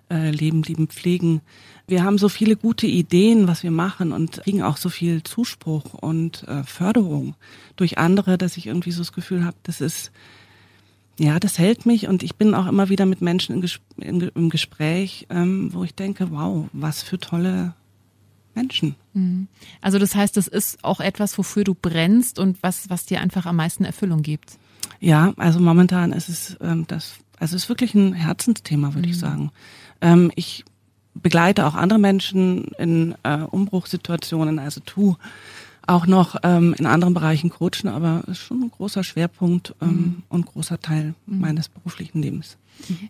äh, 0.10 0.32
Leben, 0.32 0.64
Lieben, 0.64 0.88
Pflegen. 0.88 1.42
Wir 1.88 2.04
haben 2.04 2.18
so 2.18 2.28
viele 2.28 2.58
gute 2.58 2.88
Ideen, 2.88 3.48
was 3.48 3.64
wir 3.64 3.72
machen 3.72 4.12
und 4.12 4.42
kriegen 4.44 4.62
auch 4.62 4.78
so 4.78 4.90
viel 4.90 5.24
Zuspruch 5.24 5.94
und 5.94 6.44
äh, 6.48 6.64
Förderung 6.64 7.36
durch 7.76 7.98
andere, 7.98 8.38
dass 8.38 8.58
ich 8.58 8.68
irgendwie 8.68 8.92
so 8.92 9.02
das 9.02 9.14
Gefühl 9.14 9.46
habe, 9.46 9.58
das 9.64 9.80
ist 9.80 10.12
ja, 11.22 11.40
das 11.40 11.60
hält 11.60 11.86
mich 11.86 12.08
und 12.08 12.24
ich 12.24 12.36
bin 12.36 12.56
auch 12.56 12.66
immer 12.66 12.90
wieder 12.90 13.06
mit 13.06 13.22
Menschen 13.22 13.64
im, 13.98 14.50
Gespräch, 14.50 15.28
ähm, 15.30 15.72
wo 15.72 15.84
ich 15.84 15.94
denke, 15.94 16.32
wow, 16.32 16.68
was 16.74 17.04
für 17.04 17.20
tolle 17.20 17.76
Menschen. 18.56 18.96
Mhm. 19.14 19.48
Also 19.82 20.00
das 20.00 20.16
heißt, 20.16 20.36
das 20.36 20.48
ist 20.48 20.84
auch 20.84 21.00
etwas, 21.00 21.38
wofür 21.38 21.64
du 21.64 21.76
brennst 21.76 22.40
und 22.40 22.64
was, 22.64 22.90
was 22.90 23.06
dir 23.06 23.22
einfach 23.22 23.46
am 23.46 23.58
meisten 23.58 23.86
Erfüllung 23.86 24.24
gibt. 24.24 24.58
Ja, 25.00 25.34
also 25.38 25.60
momentan 25.60 26.12
ist 26.12 26.28
es 26.28 26.58
ähm, 26.60 26.86
das, 26.88 27.14
also 27.38 27.56
es 27.56 27.64
ist 27.64 27.70
wirklich 27.70 27.94
ein 27.94 28.14
Herzensthema, 28.14 28.96
würde 28.96 29.08
mhm. 29.08 29.14
ich 29.14 29.20
sagen. 29.20 29.52
Ähm, 30.02 30.32
ich 30.36 30.66
begleite 31.14 31.68
auch 31.68 31.76
andere 31.76 32.00
Menschen 32.00 32.64
in 32.80 33.14
äh, 33.22 33.42
Umbruchssituationen, 33.44 34.58
also 34.58 34.82
tu 34.84 35.18
auch 35.94 36.08
noch 36.08 36.36
ähm, 36.44 36.74
in 36.78 36.86
anderen 36.86 37.14
Bereichen 37.14 37.50
coachen, 37.50 37.88
aber 37.88 38.24
ist 38.28 38.40
schon 38.40 38.62
ein 38.62 38.72
großer 38.72 39.04
Schwerpunkt 39.04 39.76
ähm, 39.82 39.88
mhm. 39.88 40.24
und 40.30 40.46
großer 40.46 40.80
Teil 40.80 41.14
mhm. 41.26 41.40
meines 41.40 41.70
beruflichen 41.70 42.22
Lebens. 42.22 42.58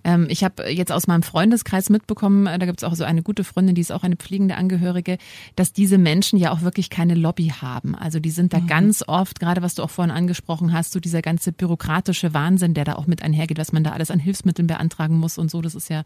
Ähm, 0.03 0.27
ich 0.29 0.43
habe 0.43 0.69
jetzt 0.69 0.91
aus 0.91 1.07
meinem 1.07 1.23
Freundeskreis 1.23 1.89
mitbekommen, 1.89 2.47
äh, 2.47 2.59
da 2.59 2.65
gibt 2.65 2.81
es 2.81 2.83
auch 2.83 2.95
so 2.95 3.03
eine 3.03 3.21
gute 3.21 3.43
Freundin, 3.43 3.75
die 3.75 3.81
ist 3.81 3.91
auch 3.91 4.03
eine 4.03 4.15
pflegende 4.15 4.55
Angehörige, 4.55 5.17
dass 5.55 5.73
diese 5.73 5.97
Menschen 5.97 6.37
ja 6.37 6.51
auch 6.51 6.61
wirklich 6.61 6.89
keine 6.89 7.15
Lobby 7.15 7.53
haben. 7.61 7.95
Also 7.95 8.19
die 8.19 8.31
sind 8.31 8.53
da 8.53 8.59
mhm. 8.59 8.67
ganz 8.67 9.03
oft, 9.07 9.39
gerade 9.39 9.61
was 9.61 9.75
du 9.75 9.83
auch 9.83 9.89
vorhin 9.89 10.11
angesprochen 10.11 10.73
hast, 10.73 10.91
so 10.91 10.99
dieser 10.99 11.21
ganze 11.21 11.51
bürokratische 11.51 12.33
Wahnsinn, 12.33 12.73
der 12.73 12.85
da 12.85 12.95
auch 12.95 13.07
mit 13.07 13.23
einhergeht, 13.23 13.57
was 13.57 13.71
man 13.71 13.83
da 13.83 13.91
alles 13.91 14.11
an 14.11 14.19
Hilfsmitteln 14.19 14.67
beantragen 14.67 15.17
muss 15.17 15.37
und 15.37 15.49
so, 15.49 15.61
das 15.61 15.75
ist 15.75 15.89
ja 15.89 16.03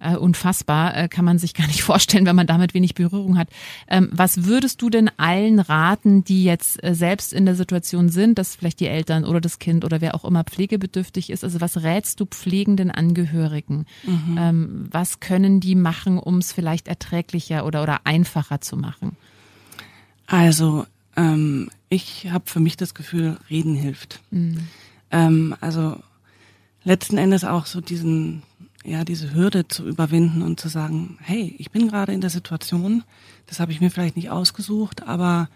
äh, 0.00 0.16
unfassbar, 0.16 0.96
äh, 0.96 1.08
kann 1.08 1.24
man 1.24 1.38
sich 1.38 1.54
gar 1.54 1.66
nicht 1.66 1.82
vorstellen, 1.84 2.26
wenn 2.26 2.36
man 2.36 2.46
damit 2.46 2.74
wenig 2.74 2.94
Berührung 2.94 3.38
hat. 3.38 3.48
Ähm, 3.88 4.08
was 4.12 4.44
würdest 4.44 4.82
du 4.82 4.90
denn 4.90 5.10
allen 5.16 5.58
raten, 5.58 6.24
die 6.24 6.44
jetzt 6.44 6.82
äh, 6.82 6.94
selbst 6.94 7.32
in 7.32 7.46
der 7.46 7.54
Situation 7.54 8.08
sind, 8.08 8.38
dass 8.38 8.56
vielleicht 8.56 8.80
die 8.80 8.88
Eltern 8.88 9.24
oder 9.24 9.40
das 9.40 9.58
Kind 9.58 9.84
oder 9.84 10.00
wer 10.00 10.14
auch 10.14 10.24
immer 10.24 10.44
pflegebedürftig 10.44 11.30
ist? 11.30 11.44
Also 11.44 11.60
was 11.60 11.82
rätst 11.82 12.20
du 12.20 12.26
pflegenden 12.26 12.90
Angehörigen? 12.90 13.86
Mhm. 14.04 14.38
Ähm, 14.38 14.88
was 14.90 15.20
können 15.20 15.60
die 15.60 15.74
machen, 15.74 16.18
um 16.18 16.38
es 16.38 16.52
vielleicht 16.52 16.88
erträglicher 16.88 17.64
oder, 17.66 17.82
oder 17.82 18.00
einfacher 18.04 18.60
zu 18.60 18.76
machen? 18.76 19.16
Also 20.26 20.86
ähm, 21.16 21.70
ich 21.88 22.28
habe 22.30 22.44
für 22.46 22.60
mich 22.60 22.76
das 22.76 22.94
Gefühl, 22.94 23.38
Reden 23.48 23.74
hilft. 23.74 24.20
Mhm. 24.30 24.68
Ähm, 25.10 25.56
also 25.60 25.96
letzten 26.84 27.18
Endes 27.18 27.44
auch 27.44 27.66
so 27.66 27.80
diesen 27.80 28.42
ja, 28.86 29.04
diese 29.04 29.34
Hürde 29.34 29.66
zu 29.66 29.86
überwinden 29.86 30.42
und 30.42 30.60
zu 30.60 30.68
sagen, 30.68 31.18
hey, 31.20 31.54
ich 31.58 31.70
bin 31.70 31.88
gerade 31.88 32.12
in 32.12 32.20
der 32.20 32.30
Situation, 32.30 33.02
das 33.46 33.60
habe 33.60 33.72
ich 33.72 33.80
mir 33.80 33.90
vielleicht 33.90 34.16
nicht 34.16 34.30
ausgesucht, 34.30 35.02
aber 35.02 35.48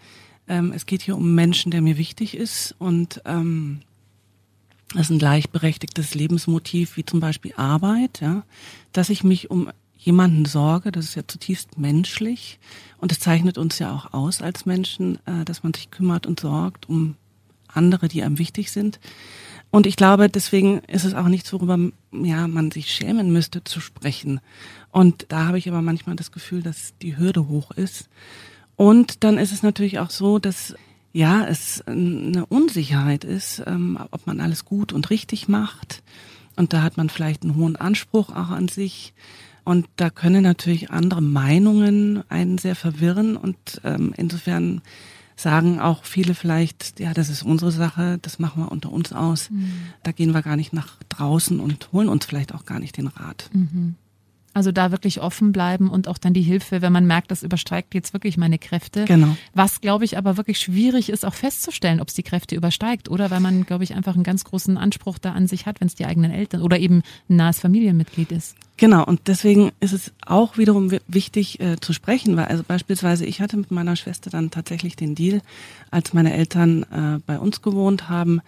ähm, 0.47 0.73
es 0.73 0.85
geht 0.85 1.01
hier 1.01 1.15
um 1.15 1.33
Menschen, 1.33 1.71
der 1.71 1.81
mir 1.81 1.97
wichtig 1.97 2.35
ist 2.35 2.75
und 2.77 3.21
ähm, 3.25 3.81
das 4.93 5.03
ist 5.03 5.11
ein 5.11 5.19
gleichberechtigtes 5.19 6.13
Lebensmotiv 6.13 6.97
wie 6.97 7.05
zum 7.05 7.21
Beispiel 7.21 7.53
Arbeit, 7.55 8.19
ja, 8.19 8.43
dass 8.91 9.09
ich 9.09 9.23
mich 9.23 9.49
um 9.49 9.69
jemanden 9.97 10.45
sorge, 10.45 10.91
das 10.91 11.05
ist 11.05 11.15
ja 11.15 11.25
zutiefst 11.25 11.77
menschlich 11.77 12.59
und 12.97 13.11
es 13.11 13.19
zeichnet 13.19 13.57
uns 13.57 13.79
ja 13.79 13.93
auch 13.93 14.13
aus 14.13 14.41
als 14.41 14.65
Menschen, 14.65 15.19
äh, 15.25 15.45
dass 15.45 15.63
man 15.63 15.73
sich 15.73 15.89
kümmert 15.91 16.25
und 16.27 16.39
sorgt 16.39 16.89
um 16.89 17.15
andere, 17.73 18.09
die 18.09 18.23
einem 18.23 18.39
wichtig 18.39 18.71
sind. 18.71 18.99
Und 19.71 19.87
ich 19.87 19.95
glaube, 19.95 20.29
deswegen 20.29 20.79
ist 20.79 21.05
es 21.05 21.13
auch 21.13 21.27
nichts, 21.27 21.51
worüber 21.53 21.79
ja, 22.11 22.47
man 22.47 22.71
sich 22.71 22.91
schämen 22.91 23.31
müsste 23.31 23.63
zu 23.63 23.79
sprechen. 23.79 24.41
Und 24.91 25.25
da 25.29 25.47
habe 25.47 25.57
ich 25.57 25.69
aber 25.69 25.81
manchmal 25.81 26.17
das 26.17 26.33
Gefühl, 26.33 26.61
dass 26.61 26.93
die 27.01 27.17
Hürde 27.17 27.47
hoch 27.47 27.71
ist. 27.71 28.09
Und 28.75 29.23
dann 29.23 29.37
ist 29.37 29.53
es 29.53 29.63
natürlich 29.63 29.99
auch 29.99 30.09
so, 30.09 30.39
dass 30.39 30.75
ja, 31.13 31.45
es 31.45 31.81
eine 31.87 32.45
Unsicherheit 32.45 33.23
ist, 33.23 33.63
ähm, 33.65 33.97
ob 34.11 34.27
man 34.27 34.39
alles 34.39 34.65
gut 34.65 34.93
und 34.93 35.09
richtig 35.09 35.47
macht. 35.47 36.03
Und 36.55 36.73
da 36.73 36.83
hat 36.83 36.97
man 36.97 37.09
vielleicht 37.09 37.43
einen 37.43 37.55
hohen 37.55 37.75
Anspruch 37.75 38.29
auch 38.29 38.49
an 38.49 38.67
sich. 38.67 39.13
Und 39.63 39.87
da 39.95 40.09
können 40.09 40.43
natürlich 40.43 40.89
andere 40.89 41.21
Meinungen 41.21 42.23
einen 42.29 42.57
sehr 42.57 42.75
verwirren. 42.75 43.37
Und 43.37 43.81
ähm, 43.83 44.13
insofern 44.17 44.81
sagen 45.35 45.79
auch 45.79 46.03
viele 46.05 46.35
vielleicht, 46.35 46.99
ja, 46.99 47.13
das 47.13 47.29
ist 47.29 47.43
unsere 47.43 47.71
Sache, 47.71 48.19
das 48.21 48.39
machen 48.39 48.63
wir 48.63 48.71
unter 48.71 48.91
uns 48.91 49.13
aus. 49.13 49.49
Mhm. 49.49 49.71
Da 50.03 50.11
gehen 50.11 50.33
wir 50.33 50.41
gar 50.41 50.55
nicht 50.55 50.73
nach 50.73 50.97
draußen 51.09 51.59
und 51.59 51.91
holen 51.91 52.09
uns 52.09 52.25
vielleicht 52.25 52.53
auch 52.53 52.65
gar 52.65 52.79
nicht 52.79 52.97
den 52.97 53.07
Rat. 53.07 53.49
Mhm. 53.53 53.95
Also 54.53 54.73
da 54.73 54.91
wirklich 54.91 55.21
offen 55.21 55.53
bleiben 55.53 55.89
und 55.89 56.09
auch 56.09 56.17
dann 56.17 56.33
die 56.33 56.41
Hilfe, 56.41 56.81
wenn 56.81 56.91
man 56.91 57.05
merkt, 57.05 57.31
das 57.31 57.41
übersteigt 57.41 57.93
jetzt 57.93 58.11
wirklich 58.11 58.35
meine 58.37 58.59
Kräfte. 58.59 59.05
Genau. 59.05 59.37
Was, 59.53 59.79
glaube 59.79 60.03
ich, 60.03 60.17
aber 60.17 60.35
wirklich 60.35 60.59
schwierig 60.59 61.09
ist, 61.09 61.25
auch 61.25 61.33
festzustellen, 61.33 62.01
ob 62.01 62.09
es 62.09 62.15
die 62.15 62.23
Kräfte 62.23 62.55
übersteigt 62.55 63.07
oder 63.09 63.31
weil 63.31 63.39
man, 63.39 63.65
glaube 63.65 63.85
ich, 63.85 63.95
einfach 63.95 64.13
einen 64.13 64.23
ganz 64.23 64.43
großen 64.43 64.77
Anspruch 64.77 65.19
da 65.19 65.31
an 65.31 65.47
sich 65.47 65.65
hat, 65.65 65.79
wenn 65.79 65.87
es 65.87 65.95
die 65.95 66.05
eigenen 66.05 66.31
Eltern 66.31 66.61
oder 66.61 66.79
eben 66.79 67.01
ein 67.29 67.37
nahes 67.37 67.59
Familienmitglied 67.59 68.31
ist. 68.33 68.57
Genau, 68.75 69.05
und 69.05 69.21
deswegen 69.27 69.71
ist 69.79 69.93
es 69.93 70.11
auch 70.25 70.57
wiederum 70.57 70.91
wichtig 71.07 71.59
äh, 71.59 71.77
zu 71.79 71.93
sprechen, 71.93 72.35
weil 72.35 72.45
also 72.45 72.63
beispielsweise 72.67 73.25
ich 73.25 73.39
hatte 73.39 73.55
mit 73.55 73.71
meiner 73.71 73.95
Schwester 73.95 74.29
dann 74.29 74.51
tatsächlich 74.51 74.95
den 74.95 75.15
Deal, 75.15 75.41
als 75.91 76.13
meine 76.13 76.33
Eltern 76.33 76.83
äh, 76.83 77.19
bei 77.25 77.39
uns 77.39 77.61
gewohnt 77.61 78.09
haben. 78.09 78.41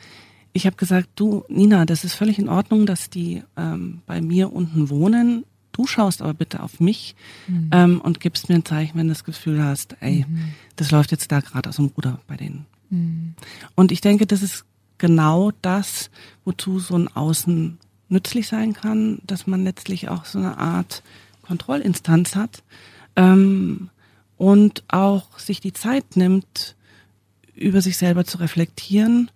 Ich 0.51 0.65
habe 0.65 0.75
gesagt, 0.75 1.09
du 1.15 1.43
Nina, 1.47 1.85
das 1.85 2.03
ist 2.03 2.15
völlig 2.15 2.39
in 2.39 2.49
Ordnung, 2.49 2.85
dass 2.85 3.09
die 3.09 3.43
ähm, 3.55 4.01
bei 4.05 4.21
mir 4.21 4.51
unten 4.51 4.89
wohnen 4.89 5.45
Du 5.73 5.87
schaust 5.87 6.21
aber 6.21 6.33
bitte 6.33 6.61
auf 6.61 6.79
mich 6.79 7.15
mhm. 7.47 7.69
ähm, 7.73 8.01
und 8.01 8.19
gibst 8.19 8.47
mir 8.47 8.55
ein 8.55 8.65
Zeichen, 8.65 8.97
wenn 8.97 9.07
du 9.07 9.13
das 9.13 9.23
Gefühl 9.23 9.61
hast, 9.61 9.97
ey, 9.99 10.25
mhm. 10.27 10.53
das 10.75 10.91
läuft 10.91 11.11
jetzt 11.11 11.31
da 11.31 11.41
gerade 11.41 11.67
aus 11.67 11.75
dem 11.75 11.87
Ruder 11.87 12.19
bei 12.27 12.37
denen. 12.37 12.65
Mhm. 12.89 13.33
Und 13.75 13.91
ich 13.91 13.99
denke, 13.99 14.25
das 14.25 14.41
ist 14.43 14.65
genau 14.99 15.51
das, 15.61 16.11
wozu 16.45 16.79
so 16.79 16.95
ein 16.95 17.07
Außen 17.09 17.79
nützlich 18.07 18.47
sein 18.47 18.73
kann, 18.73 19.19
dass 19.25 19.47
man 19.47 19.63
letztlich 19.63 20.09
auch 20.09 20.25
so 20.25 20.39
eine 20.39 20.57
Art 20.57 21.03
Kontrollinstanz 21.41 22.35
hat 22.35 22.63
ähm, 23.15 23.89
und 24.37 24.83
auch 24.87 25.39
sich 25.39 25.59
die 25.59 25.73
Zeit 25.73 26.15
nimmt, 26.15 26.75
über 27.55 27.81
sich 27.81 27.97
selber 27.97 28.25
zu 28.25 28.37
reflektieren 28.37 29.31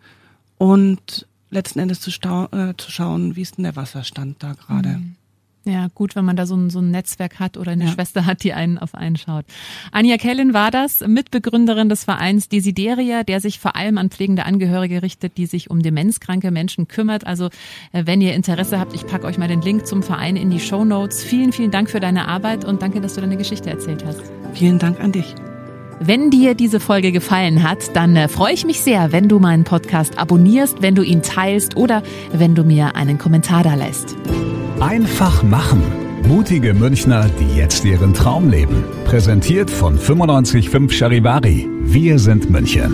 und 0.58 1.28
letzten 1.50 1.80
Endes 1.80 2.00
zu, 2.02 2.12
äh, 2.12 2.74
zu 2.78 2.92
schauen, 2.92 3.36
wie 3.36 3.42
ist 3.42 3.58
denn 3.58 3.64
der 3.64 3.76
Wasserstand 3.76 4.44
da 4.44 4.54
gerade. 4.54 4.90
Mhm. 4.90 5.16
Ja, 5.68 5.88
gut, 5.94 6.16
wenn 6.16 6.24
man 6.24 6.38
da 6.38 6.46
so 6.46 6.56
ein, 6.56 6.70
so 6.70 6.80
ein 6.80 6.92
Netzwerk 6.92 7.40
hat 7.40 7.58
oder 7.58 7.72
eine 7.72 7.86
ja. 7.86 7.92
Schwester 7.92 8.26
hat, 8.26 8.44
die 8.44 8.54
einen 8.54 8.78
auf 8.78 8.96
einen 8.96 9.18
schaut. 9.18 9.46
Anja 9.92 10.18
Kellen 10.18 10.54
war 10.54 10.72
das, 10.72 11.02
Mitbegründerin 11.02 11.90
des 11.90 12.06
Vereins 12.06 12.48
Desideria, 12.48 13.24
der 13.24 13.42
sich 13.42 13.60
vor 13.60 13.76
allem 13.76 13.98
an 13.98 14.10
pflegende 14.10 14.46
Angehörige 14.46 15.04
richtet, 15.04 15.38
die 15.38 15.46
sich 15.46 15.70
um 15.70 15.82
demenzkranke 15.82 16.52
Menschen 16.52 16.88
kümmert. 16.88 17.28
Also 17.28 17.48
äh, 17.92 18.04
wenn 18.06 18.22
ihr 18.22 18.34
Interesse 18.34 18.80
habt, 18.80 18.94
ich 18.94 19.06
packe 19.06 19.26
euch 19.26 19.38
mal 19.38 19.50
den 19.50 19.62
Link 19.62 19.86
zum 19.86 20.04
Verein 20.04 20.38
in 20.38 20.50
die 20.50 20.62
Show 20.62 20.86
Notes. 20.86 21.22
Vielen, 21.22 21.52
vielen 21.52 21.72
Dank 21.72 21.90
für 21.90 22.00
deine 22.00 22.28
Arbeit 22.30 22.64
und 22.64 22.82
danke, 22.82 23.02
dass 23.02 23.16
du 23.16 23.22
deine 23.22 23.38
Geschichte 23.38 23.70
erzählt 23.70 24.06
hast. 24.06 24.22
Vielen 24.54 24.80
Dank 24.80 25.02
an 25.02 25.12
dich. 25.12 25.36
Wenn 26.00 26.30
dir 26.30 26.54
diese 26.54 26.80
Folge 26.80 27.12
gefallen 27.12 27.64
hat, 27.64 27.96
dann 27.96 28.16
äh, 28.16 28.28
freue 28.28 28.54
ich 28.54 28.66
mich 28.66 28.82
sehr, 28.82 29.12
wenn 29.12 29.28
du 29.28 29.40
meinen 29.40 29.64
Podcast 29.64 30.20
abonnierst, 30.20 30.82
wenn 30.82 30.94
du 30.94 31.02
ihn 31.02 31.24
teilst 31.24 31.76
oder 31.76 32.04
wenn 32.32 32.54
du 32.54 32.64
mir 32.64 32.96
einen 32.96 33.18
Kommentar 33.18 33.64
da 33.64 33.74
lässt. 33.74 34.16
Einfach 34.80 35.42
machen. 35.42 35.82
Mutige 36.28 36.76
Münchner, 36.76 37.30
die 37.40 37.58
jetzt 37.58 37.84
ihren 37.84 38.14
Traum 38.14 38.50
leben. 38.50 38.84
Präsentiert 39.06 39.72
von 39.72 39.96
955 39.96 40.96
Charivari. 40.96 41.68
Wir 41.82 42.20
sind 42.20 42.50
München. 42.50 42.94